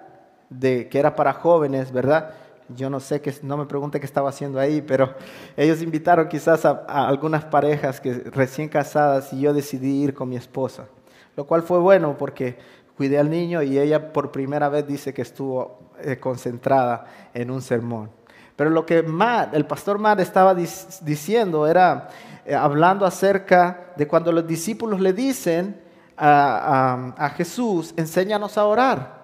de, 0.50 0.90
que 0.90 1.00
era 1.00 1.16
para 1.16 1.34
jóvenes, 1.34 1.92
¿verdad? 1.92 2.34
Yo 2.76 2.90
no 2.90 3.00
sé, 3.00 3.22
qué, 3.22 3.34
no 3.44 3.58
me 3.58 3.66
pregunte 3.66 4.00
qué 4.00 4.06
estaba 4.06 4.30
haciendo 4.30 4.60
ahí, 4.60 4.82
pero 4.82 5.14
ellos 5.56 5.82
invitaron 5.82 6.28
quizás 6.28 6.66
a, 6.66 6.86
algunas 7.08 7.46
parejas 7.46 8.00
que, 8.00 8.14
recién 8.14 8.70
casadas 8.70 9.32
y 9.34 9.42
yo 9.42 9.54
decidí 9.54 10.04
ir 10.04 10.14
con 10.14 10.30
mi 10.30 10.36
esposa, 10.36 10.88
lo 11.36 11.46
cual 11.46 11.64
fue 11.64 11.80
bueno 11.80 12.18
porque 12.18 12.58
cuidé 12.96 13.20
al 13.20 13.30
niño 13.30 13.62
y 13.62 13.80
ella 13.80 14.14
por 14.14 14.32
primera 14.32 14.70
vez 14.70 14.88
dice 14.88 15.14
que 15.14 15.22
estuvo 15.22 15.92
eh, 16.02 16.18
concentrada 16.20 17.06
en 17.34 17.52
un 17.52 17.62
sermón. 17.62 18.10
Pero 18.56 18.70
lo 18.70 18.86
que 18.86 19.00
el 19.00 19.66
pastor 19.66 19.98
Matt 19.98 20.20
estaba 20.20 20.54
diciendo 20.54 21.66
era, 21.68 22.10
eh, 22.46 22.54
hablando 22.54 23.06
acerca 23.06 23.94
de 23.96 24.08
cuando 24.08 24.32
los 24.32 24.46
discípulos 24.46 25.00
le 25.00 25.14
dicen 25.14 25.82
a, 26.16 27.14
a 27.18 27.30
Jesús, 27.32 27.94
enséñanos 27.98 28.58
a 28.58 28.66
orar. 28.66 29.24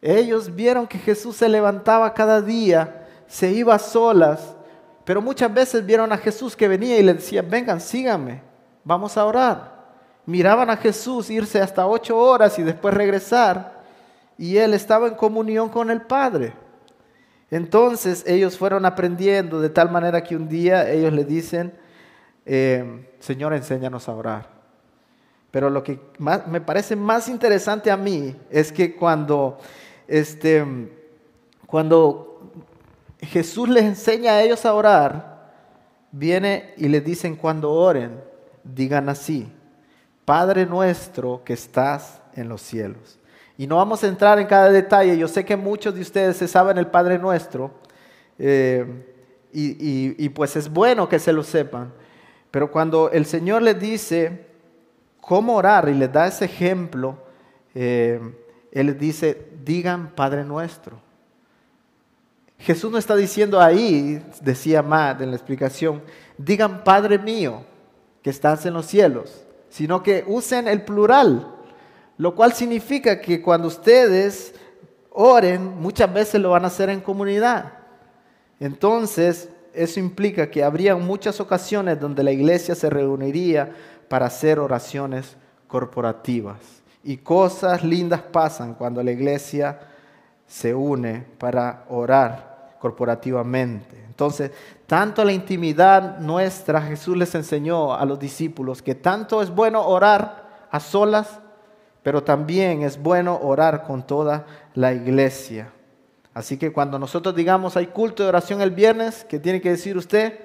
Ellos 0.00 0.54
vieron 0.54 0.86
que 0.86 0.98
Jesús 0.98 1.36
se 1.36 1.48
levantaba 1.48 2.12
cada 2.14 2.40
día, 2.40 3.06
se 3.26 3.50
iba 3.50 3.74
a 3.74 3.78
solas, 3.78 4.56
pero 5.04 5.20
muchas 5.20 5.52
veces 5.52 5.84
vieron 5.84 6.12
a 6.12 6.18
Jesús 6.18 6.56
que 6.56 6.68
venía 6.68 6.98
y 6.98 7.02
le 7.02 7.14
decían, 7.14 7.48
vengan, 7.48 7.80
síganme, 7.80 8.42
vamos 8.84 9.16
a 9.16 9.24
orar. 9.24 9.82
Miraban 10.24 10.70
a 10.70 10.76
Jesús 10.76 11.28
irse 11.30 11.60
hasta 11.60 11.86
ocho 11.86 12.16
horas 12.16 12.58
y 12.58 12.62
después 12.62 12.94
regresar, 12.94 13.82
y 14.38 14.56
él 14.56 14.74
estaba 14.74 15.08
en 15.08 15.14
comunión 15.14 15.68
con 15.68 15.90
el 15.90 16.02
Padre. 16.02 16.61
Entonces 17.52 18.24
ellos 18.26 18.56
fueron 18.56 18.86
aprendiendo 18.86 19.60
de 19.60 19.68
tal 19.68 19.90
manera 19.90 20.24
que 20.24 20.34
un 20.34 20.48
día 20.48 20.90
ellos 20.90 21.12
le 21.12 21.26
dicen, 21.26 21.74
eh, 22.46 23.06
Señor, 23.20 23.52
enséñanos 23.52 24.08
a 24.08 24.14
orar. 24.14 24.48
Pero 25.50 25.68
lo 25.68 25.82
que 25.82 26.00
me 26.18 26.62
parece 26.62 26.96
más 26.96 27.28
interesante 27.28 27.90
a 27.90 27.96
mí 27.98 28.34
es 28.48 28.72
que 28.72 28.96
cuando, 28.96 29.58
este, 30.08 30.64
cuando 31.66 32.40
Jesús 33.20 33.68
les 33.68 33.84
enseña 33.84 34.32
a 34.32 34.42
ellos 34.42 34.64
a 34.64 34.72
orar, 34.72 35.52
viene 36.10 36.72
y 36.78 36.88
les 36.88 37.04
dicen 37.04 37.36
cuando 37.36 37.70
oren, 37.70 38.18
digan 38.64 39.10
así, 39.10 39.46
Padre 40.24 40.64
nuestro 40.64 41.42
que 41.44 41.52
estás 41.52 42.22
en 42.34 42.48
los 42.48 42.62
cielos. 42.62 43.18
Y 43.58 43.66
no 43.66 43.76
vamos 43.76 44.02
a 44.02 44.08
entrar 44.08 44.38
en 44.38 44.46
cada 44.46 44.70
detalle, 44.70 45.16
yo 45.16 45.28
sé 45.28 45.44
que 45.44 45.56
muchos 45.56 45.94
de 45.94 46.00
ustedes 46.00 46.36
se 46.36 46.48
saben 46.48 46.78
el 46.78 46.86
Padre 46.86 47.18
nuestro, 47.18 47.70
eh, 48.38 48.86
y, 49.52 50.28
pues 50.30 50.56
es 50.56 50.70
bueno 50.70 51.08
que 51.08 51.18
se 51.18 51.32
lo 51.32 51.42
sepan, 51.42 51.92
pero 52.50 52.70
cuando 52.70 53.10
el 53.10 53.26
Señor 53.26 53.62
les 53.62 53.78
dice 53.78 54.46
cómo 55.20 55.56
orar 55.56 55.88
y 55.88 55.94
les 55.94 56.10
da 56.10 56.26
ese 56.26 56.46
ejemplo, 56.46 57.18
eh, 57.74 58.18
Él 58.72 58.86
les 58.86 58.98
dice, 58.98 59.48
digan 59.62 60.12
Padre 60.14 60.44
nuestro. 60.44 60.98
Jesús 62.58 62.90
no 62.90 62.98
está 62.98 63.16
diciendo 63.16 63.60
ahí, 63.60 64.24
decía 64.40 64.82
Matt 64.82 65.20
en 65.20 65.30
la 65.30 65.36
explicación, 65.36 66.02
digan 66.38 66.84
Padre 66.84 67.18
mío, 67.18 67.64
que 68.22 68.30
estás 68.30 68.64
en 68.66 68.74
los 68.74 68.86
cielos, 68.86 69.44
sino 69.68 70.02
que 70.02 70.24
usen 70.26 70.68
el 70.68 70.82
plural, 70.82 71.54
lo 72.18 72.34
cual 72.34 72.52
significa 72.52 73.20
que 73.20 73.40
cuando 73.40 73.68
ustedes 73.68 74.54
oren, 75.10 75.80
muchas 75.80 76.12
veces 76.12 76.40
lo 76.40 76.50
van 76.50 76.64
a 76.64 76.68
hacer 76.68 76.88
en 76.90 77.00
comunidad. 77.00 77.72
Entonces, 78.60 79.48
eso 79.74 80.00
implica 80.00 80.50
que 80.50 80.62
habría 80.62 80.96
muchas 80.96 81.40
ocasiones 81.40 81.98
donde 81.98 82.22
la 82.22 82.32
iglesia 82.32 82.74
se 82.74 82.90
reuniría 82.90 83.72
para 84.08 84.26
hacer 84.26 84.58
oraciones 84.58 85.36
corporativas. 85.66 86.58
Y 87.02 87.16
cosas 87.16 87.82
lindas 87.82 88.22
pasan 88.22 88.74
cuando 88.74 89.02
la 89.02 89.10
iglesia 89.10 89.80
se 90.46 90.74
une 90.74 91.24
para 91.38 91.84
orar 91.88 92.76
corporativamente. 92.78 93.96
Entonces, 94.06 94.50
tanto 94.86 95.24
la 95.24 95.32
intimidad 95.32 96.18
nuestra, 96.18 96.82
Jesús 96.82 97.16
les 97.16 97.34
enseñó 97.34 97.94
a 97.94 98.04
los 98.04 98.18
discípulos 98.18 98.82
que 98.82 98.94
tanto 98.94 99.40
es 99.40 99.50
bueno 99.50 99.86
orar 99.86 100.66
a 100.70 100.78
solas, 100.78 101.40
pero 102.02 102.22
también 102.22 102.82
es 102.82 103.00
bueno 103.00 103.38
orar 103.42 103.84
con 103.84 104.06
toda 104.06 104.46
la 104.74 104.92
iglesia. 104.92 105.72
Así 106.34 106.56
que 106.56 106.72
cuando 106.72 106.98
nosotros 106.98 107.34
digamos 107.34 107.76
hay 107.76 107.88
culto 107.88 108.22
de 108.22 108.30
oración 108.30 108.60
el 108.60 108.70
viernes, 108.70 109.24
¿qué 109.28 109.38
tiene 109.38 109.60
que 109.60 109.70
decir 109.70 109.96
usted? 109.96 110.38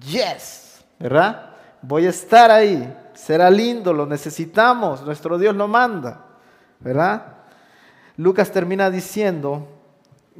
Yes, 0.00 0.84
¿verdad? 0.98 1.50
Voy 1.82 2.06
a 2.06 2.10
estar 2.10 2.50
ahí, 2.50 2.92
será 3.14 3.50
lindo, 3.50 3.92
lo 3.92 4.06
necesitamos, 4.06 5.02
nuestro 5.02 5.38
Dios 5.38 5.54
lo 5.54 5.68
manda, 5.68 6.24
¿verdad? 6.78 7.34
Lucas 8.16 8.50
termina 8.50 8.90
diciendo 8.90 9.68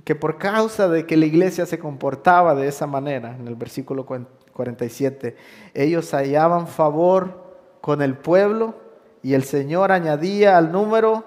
que 0.04 0.14
por 0.14 0.38
causa 0.38 0.88
de 0.88 1.06
que 1.06 1.16
la 1.16 1.26
iglesia 1.26 1.66
se 1.66 1.78
comportaba 1.78 2.54
de 2.54 2.68
esa 2.68 2.86
manera, 2.86 3.36
en 3.36 3.46
el 3.46 3.54
versículo 3.54 4.06
47, 4.06 5.36
ellos 5.74 6.10
hallaban 6.12 6.66
favor 6.66 7.54
con 7.80 8.02
el 8.02 8.16
pueblo 8.16 8.89
y 9.22 9.34
el 9.34 9.44
Señor 9.44 9.92
añadía 9.92 10.56
al 10.56 10.72
número 10.72 11.24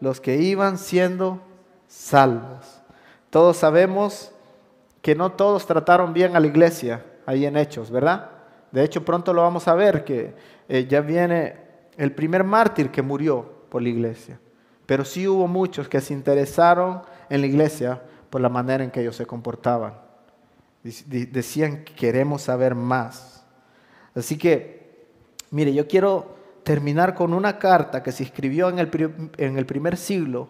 los 0.00 0.20
que 0.20 0.36
iban 0.36 0.78
siendo 0.78 1.40
salvos. 1.88 2.82
Todos 3.30 3.56
sabemos 3.56 4.32
que 5.02 5.14
no 5.14 5.32
todos 5.32 5.66
trataron 5.66 6.12
bien 6.12 6.36
a 6.36 6.40
la 6.40 6.46
iglesia 6.46 7.04
ahí 7.26 7.46
en 7.46 7.56
Hechos, 7.56 7.90
¿verdad? 7.90 8.30
De 8.72 8.82
hecho, 8.82 9.04
pronto 9.04 9.32
lo 9.32 9.42
vamos 9.42 9.68
a 9.68 9.74
ver, 9.74 10.04
que 10.04 10.34
eh, 10.68 10.86
ya 10.88 11.00
viene 11.00 11.56
el 11.96 12.12
primer 12.12 12.44
mártir 12.44 12.90
que 12.90 13.02
murió 13.02 13.66
por 13.68 13.82
la 13.82 13.88
iglesia. 13.88 14.40
Pero 14.86 15.04
sí 15.04 15.28
hubo 15.28 15.46
muchos 15.46 15.88
que 15.88 16.00
se 16.00 16.12
interesaron 16.12 17.02
en 17.28 17.40
la 17.40 17.46
iglesia 17.46 18.02
por 18.30 18.40
la 18.40 18.48
manera 18.48 18.82
en 18.82 18.90
que 18.90 19.00
ellos 19.00 19.16
se 19.16 19.26
comportaban. 19.26 19.94
Decían, 20.82 21.84
queremos 21.84 22.42
saber 22.42 22.74
más. 22.74 23.44
Así 24.14 24.36
que, 24.36 25.06
mire, 25.50 25.72
yo 25.72 25.86
quiero 25.88 26.34
terminar 26.64 27.14
con 27.14 27.34
una 27.34 27.58
carta 27.58 28.02
que 28.02 28.12
se 28.12 28.24
escribió 28.24 28.68
en 28.68 28.78
el, 28.78 28.90
en 29.36 29.58
el 29.58 29.66
primer 29.66 29.96
siglo 29.96 30.48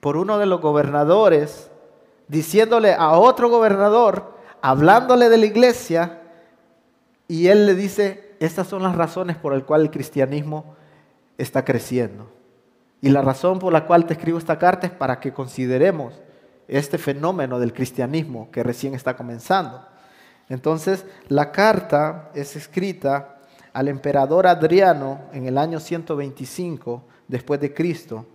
por 0.00 0.16
uno 0.16 0.38
de 0.38 0.46
los 0.46 0.60
gobernadores 0.60 1.70
diciéndole 2.28 2.94
a 2.94 3.12
otro 3.12 3.50
gobernador, 3.50 4.36
hablándole 4.62 5.28
de 5.28 5.36
la 5.36 5.46
iglesia, 5.46 6.22
y 7.26 7.48
él 7.48 7.66
le 7.66 7.74
dice, 7.74 8.36
estas 8.40 8.68
son 8.68 8.82
las 8.82 8.94
razones 8.94 9.36
por 9.36 9.52
las 9.52 9.64
cuales 9.64 9.86
el 9.86 9.92
cristianismo 9.92 10.76
está 11.38 11.64
creciendo. 11.64 12.30
Y 13.00 13.08
la 13.08 13.22
razón 13.22 13.58
por 13.58 13.72
la 13.72 13.86
cual 13.86 14.06
te 14.06 14.14
escribo 14.14 14.38
esta 14.38 14.58
carta 14.58 14.86
es 14.86 14.92
para 14.92 15.20
que 15.20 15.32
consideremos 15.32 16.14
este 16.68 16.98
fenómeno 16.98 17.58
del 17.58 17.72
cristianismo 17.72 18.48
que 18.52 18.62
recién 18.62 18.94
está 18.94 19.16
comenzando. 19.16 19.84
Entonces, 20.48 21.04
la 21.28 21.50
carta 21.50 22.30
es 22.34 22.54
escrita 22.54 23.39
al 23.72 23.88
emperador 23.88 24.46
Adriano 24.46 25.20
en 25.32 25.46
el 25.46 25.58
año 25.58 25.80
125 25.80 27.02
después 27.28 27.60
de 27.60 27.72
Cristo 27.72 28.26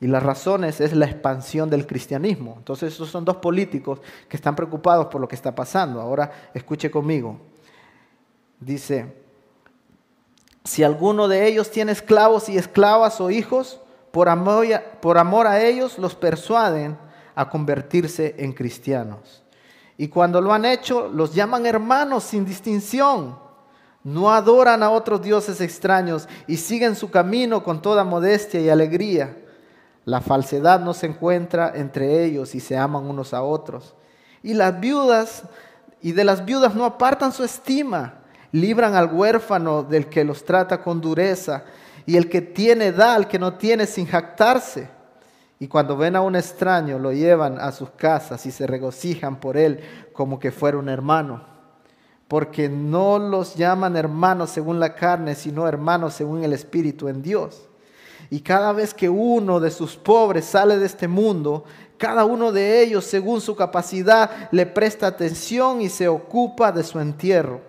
y 0.00 0.06
las 0.06 0.22
razones 0.22 0.80
es 0.80 0.92
la 0.92 1.06
expansión 1.06 1.70
del 1.70 1.86
cristianismo. 1.86 2.56
Entonces, 2.58 2.92
esos 2.92 3.08
son 3.08 3.24
dos 3.24 3.36
políticos 3.36 4.00
que 4.28 4.36
están 4.36 4.54
preocupados 4.54 5.06
por 5.06 5.20
lo 5.20 5.26
que 5.26 5.34
está 5.34 5.54
pasando. 5.54 6.00
Ahora, 6.00 6.30
escuche 6.52 6.90
conmigo. 6.90 7.38
Dice, 8.60 9.14
si 10.64 10.82
alguno 10.82 11.28
de 11.28 11.46
ellos 11.46 11.70
tiene 11.70 11.92
esclavos 11.92 12.48
y 12.48 12.58
esclavas 12.58 13.20
o 13.20 13.30
hijos, 13.30 13.80
por 14.10 14.28
amor, 14.28 14.66
por 15.00 15.16
amor 15.16 15.46
a 15.46 15.62
ellos 15.62 15.98
los 15.98 16.14
persuaden 16.14 16.98
a 17.34 17.48
convertirse 17.48 18.34
en 18.38 18.52
cristianos. 18.52 19.42
Y 19.96 20.08
cuando 20.08 20.40
lo 20.40 20.52
han 20.52 20.64
hecho, 20.64 21.08
los 21.08 21.34
llaman 21.34 21.66
hermanos 21.66 22.24
sin 22.24 22.44
distinción. 22.44 23.38
No 24.04 24.32
adoran 24.32 24.84
a 24.84 24.90
otros 24.90 25.22
dioses 25.22 25.60
extraños 25.60 26.28
y 26.46 26.58
siguen 26.58 26.94
su 26.94 27.10
camino 27.10 27.64
con 27.64 27.82
toda 27.82 28.04
modestia 28.04 28.60
y 28.60 28.68
alegría 28.68 29.34
la 30.04 30.20
falsedad 30.20 30.80
no 30.80 30.92
se 30.92 31.06
encuentra 31.06 31.72
entre 31.74 32.24
ellos 32.24 32.54
y 32.54 32.60
se 32.60 32.76
aman 32.76 33.04
unos 33.04 33.32
a 33.32 33.42
otros. 33.42 33.94
Y 34.42 34.54
las 34.54 34.78
viudas, 34.78 35.44
y 36.02 36.12
de 36.12 36.24
las 36.24 36.44
viudas 36.44 36.74
no 36.74 36.84
apartan 36.84 37.32
su 37.32 37.42
estima, 37.42 38.20
libran 38.52 38.94
al 38.94 39.12
huérfano 39.12 39.82
del 39.82 40.06
que 40.06 40.24
los 40.24 40.44
trata 40.44 40.82
con 40.82 41.00
dureza, 41.00 41.64
y 42.06 42.18
el 42.18 42.28
que 42.28 42.42
tiene 42.42 42.92
da 42.92 43.14
al 43.14 43.28
que 43.28 43.38
no 43.38 43.54
tiene 43.54 43.86
sin 43.86 44.06
jactarse. 44.06 44.88
Y 45.58 45.68
cuando 45.68 45.96
ven 45.96 46.16
a 46.16 46.20
un 46.20 46.36
extraño 46.36 46.98
lo 46.98 47.12
llevan 47.12 47.58
a 47.58 47.72
sus 47.72 47.88
casas 47.90 48.44
y 48.44 48.50
se 48.50 48.66
regocijan 48.66 49.36
por 49.36 49.56
él 49.56 49.80
como 50.12 50.38
que 50.38 50.52
fuera 50.52 50.76
un 50.76 50.90
hermano. 50.90 51.53
Porque 52.34 52.68
no 52.68 53.20
los 53.20 53.54
llaman 53.54 53.96
hermanos 53.96 54.50
según 54.50 54.80
la 54.80 54.96
carne, 54.96 55.36
sino 55.36 55.68
hermanos 55.68 56.14
según 56.14 56.42
el 56.42 56.52
Espíritu 56.52 57.06
en 57.06 57.22
Dios. 57.22 57.68
Y 58.28 58.40
cada 58.40 58.72
vez 58.72 58.92
que 58.92 59.08
uno 59.08 59.60
de 59.60 59.70
sus 59.70 59.94
pobres 59.94 60.44
sale 60.44 60.76
de 60.76 60.86
este 60.86 61.06
mundo, 61.06 61.62
cada 61.96 62.24
uno 62.24 62.50
de 62.50 62.82
ellos, 62.82 63.04
según 63.04 63.40
su 63.40 63.54
capacidad, 63.54 64.48
le 64.50 64.66
presta 64.66 65.06
atención 65.06 65.80
y 65.80 65.88
se 65.88 66.08
ocupa 66.08 66.72
de 66.72 66.82
su 66.82 66.98
entierro. 66.98 67.60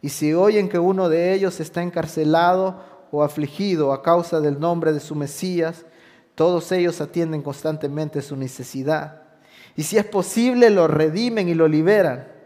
Y 0.00 0.10
si 0.10 0.32
oyen 0.32 0.68
que 0.68 0.78
uno 0.78 1.08
de 1.08 1.34
ellos 1.34 1.58
está 1.58 1.82
encarcelado 1.82 2.80
o 3.10 3.24
afligido 3.24 3.92
a 3.92 4.04
causa 4.04 4.40
del 4.40 4.60
nombre 4.60 4.92
de 4.92 5.00
su 5.00 5.16
Mesías, 5.16 5.86
todos 6.36 6.70
ellos 6.70 7.00
atienden 7.00 7.42
constantemente 7.42 8.22
su 8.22 8.36
necesidad. 8.36 9.22
Y 9.74 9.82
si 9.82 9.98
es 9.98 10.04
posible, 10.04 10.70
lo 10.70 10.86
redimen 10.86 11.48
y 11.48 11.54
lo 11.54 11.66
liberan. 11.66 12.37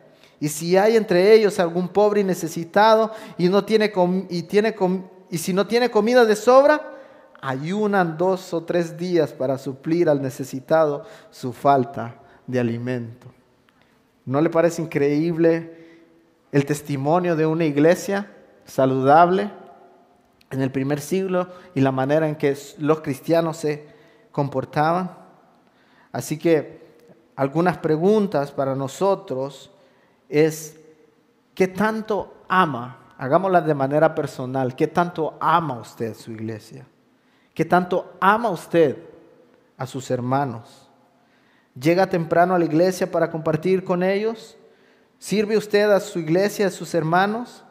Y 0.42 0.48
si 0.48 0.76
hay 0.76 0.96
entre 0.96 1.32
ellos 1.34 1.60
algún 1.60 1.88
pobre 1.88 2.22
y 2.22 2.24
necesitado 2.24 3.12
y, 3.38 3.48
no 3.48 3.64
tiene, 3.64 3.92
y, 4.28 4.42
tiene 4.42 4.74
y 5.30 5.38
si 5.38 5.52
no 5.52 5.68
tiene 5.68 5.88
comida 5.88 6.24
de 6.24 6.34
sobra, 6.34 6.94
ayunan 7.40 8.18
dos 8.18 8.52
o 8.52 8.64
tres 8.64 8.98
días 8.98 9.32
para 9.32 9.56
suplir 9.56 10.08
al 10.08 10.20
necesitado 10.20 11.04
su 11.30 11.52
falta 11.52 12.16
de 12.48 12.58
alimento. 12.58 13.28
¿No 14.26 14.40
le 14.40 14.50
parece 14.50 14.82
increíble 14.82 15.76
el 16.50 16.66
testimonio 16.66 17.36
de 17.36 17.46
una 17.46 17.64
iglesia 17.64 18.28
saludable 18.64 19.48
en 20.50 20.60
el 20.60 20.72
primer 20.72 21.00
siglo 21.00 21.50
y 21.72 21.82
la 21.82 21.92
manera 21.92 22.28
en 22.28 22.34
que 22.34 22.58
los 22.78 23.00
cristianos 23.00 23.58
se 23.58 23.86
comportaban? 24.32 25.12
Así 26.10 26.36
que 26.36 26.82
algunas 27.36 27.78
preguntas 27.78 28.50
para 28.50 28.74
nosotros 28.74 29.71
es, 30.32 30.80
¿qué 31.54 31.68
tanto 31.68 32.34
ama? 32.48 32.98
Hagámoslas 33.18 33.66
de 33.66 33.74
manera 33.74 34.14
personal. 34.14 34.74
¿Qué 34.74 34.88
tanto 34.88 35.36
ama 35.38 35.78
usted 35.78 36.14
su 36.14 36.32
iglesia? 36.32 36.86
¿Qué 37.54 37.66
tanto 37.66 38.14
ama 38.18 38.48
usted 38.48 38.96
a 39.76 39.86
sus 39.86 40.10
hermanos? 40.10 40.88
¿Llega 41.78 42.08
temprano 42.08 42.54
a 42.54 42.58
la 42.58 42.64
iglesia 42.64 43.10
para 43.10 43.30
compartir 43.30 43.84
con 43.84 44.02
ellos? 44.02 44.56
¿Sirve 45.18 45.56
usted 45.56 45.90
a 45.90 46.00
su 46.00 46.18
iglesia, 46.18 46.66
a 46.66 46.70
sus 46.70 46.94
hermanos? 46.94 47.62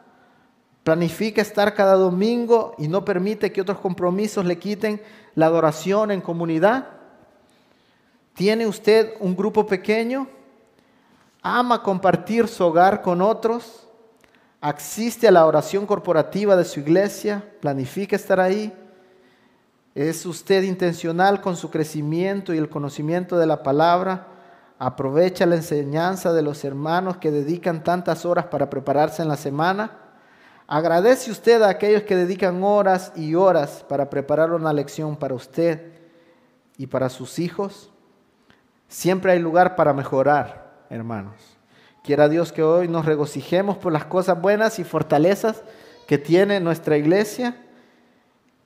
¿Planifica 0.84 1.42
estar 1.42 1.74
cada 1.74 1.94
domingo 1.94 2.74
y 2.78 2.86
no 2.86 3.04
permite 3.04 3.52
que 3.52 3.60
otros 3.60 3.78
compromisos 3.78 4.44
le 4.44 4.58
quiten 4.58 5.02
la 5.34 5.46
adoración 5.46 6.12
en 6.12 6.20
comunidad? 6.20 6.86
¿Tiene 8.34 8.66
usted 8.66 9.14
un 9.20 9.36
grupo 9.36 9.66
pequeño? 9.66 10.28
¿Ama 11.42 11.82
compartir 11.82 12.46
su 12.46 12.64
hogar 12.64 13.02
con 13.02 13.20
otros? 13.20 13.88
¿Asiste 14.60 15.26
a 15.26 15.32
la 15.32 15.44
oración 15.44 15.86
corporativa 15.86 16.54
de 16.54 16.64
su 16.64 16.78
iglesia? 16.78 17.44
¿Planifica 17.60 18.14
estar 18.14 18.38
ahí? 18.38 18.72
¿Es 19.92 20.24
usted 20.24 20.62
intencional 20.62 21.40
con 21.40 21.56
su 21.56 21.68
crecimiento 21.68 22.54
y 22.54 22.58
el 22.58 22.68
conocimiento 22.68 23.36
de 23.36 23.46
la 23.46 23.64
palabra? 23.64 24.28
¿Aprovecha 24.78 25.44
la 25.44 25.56
enseñanza 25.56 26.32
de 26.32 26.42
los 26.42 26.64
hermanos 26.64 27.16
que 27.16 27.32
dedican 27.32 27.82
tantas 27.82 28.24
horas 28.24 28.46
para 28.46 28.70
prepararse 28.70 29.20
en 29.20 29.28
la 29.28 29.36
semana? 29.36 29.98
¿Agradece 30.68 31.32
usted 31.32 31.60
a 31.62 31.68
aquellos 31.70 32.04
que 32.04 32.16
dedican 32.16 32.62
horas 32.62 33.12
y 33.16 33.34
horas 33.34 33.84
para 33.88 34.08
preparar 34.08 34.52
una 34.52 34.72
lección 34.72 35.16
para 35.16 35.34
usted 35.34 35.92
y 36.78 36.86
para 36.86 37.08
sus 37.08 37.40
hijos? 37.40 37.90
Siempre 38.88 39.32
hay 39.32 39.40
lugar 39.40 39.74
para 39.74 39.92
mejorar, 39.92 40.61
hermanos. 40.92 41.34
Quiera 42.04 42.28
Dios 42.28 42.52
que 42.52 42.62
hoy 42.62 42.88
nos 42.88 43.06
regocijemos 43.06 43.78
por 43.78 43.92
las 43.92 44.04
cosas 44.04 44.40
buenas 44.40 44.78
y 44.78 44.84
fortalezas 44.84 45.62
que 46.06 46.18
tiene 46.18 46.60
nuestra 46.60 46.96
iglesia, 46.96 47.56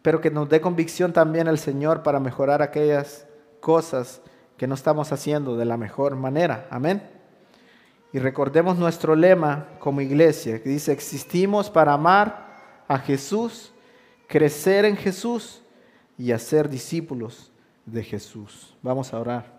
pero 0.03 0.21
que 0.21 0.31
nos 0.31 0.49
dé 0.49 0.61
convicción 0.61 1.13
también 1.13 1.47
el 1.47 1.59
Señor 1.59 2.03
para 2.03 2.21
mejorar 2.21 2.63
aquellas 2.63 3.27
cosas 3.61 4.23
que 4.57 4.67
no 4.67 4.75
estamos 4.75 5.13
haciendo 5.13 5.57
de 5.57 5.65
la 5.67 5.77
mejor 5.77 6.17
manera. 6.17 6.67
Amén. 6.71 7.03
Y 8.13 8.19
recordemos 8.19 8.79
nuestro 8.79 9.15
lema 9.15 9.67
como 9.79 10.01
iglesia, 10.01 10.63
que 10.63 10.71
dice, 10.71 10.93
existimos 10.93 11.69
para 11.69 11.93
amar 11.93 12.47
a 12.89 12.99
Jesús, 12.99 13.73
crecer 14.27 14.87
en 14.87 14.97
Jesús 14.97 15.63
y 16.17 16.33
hacer 16.33 16.71
discípulos 16.71 17.53
de 17.85 18.03
Jesús. 18.03 18.75
Vamos 18.83 19.13
a 19.13 19.21
orar. 19.21 19.56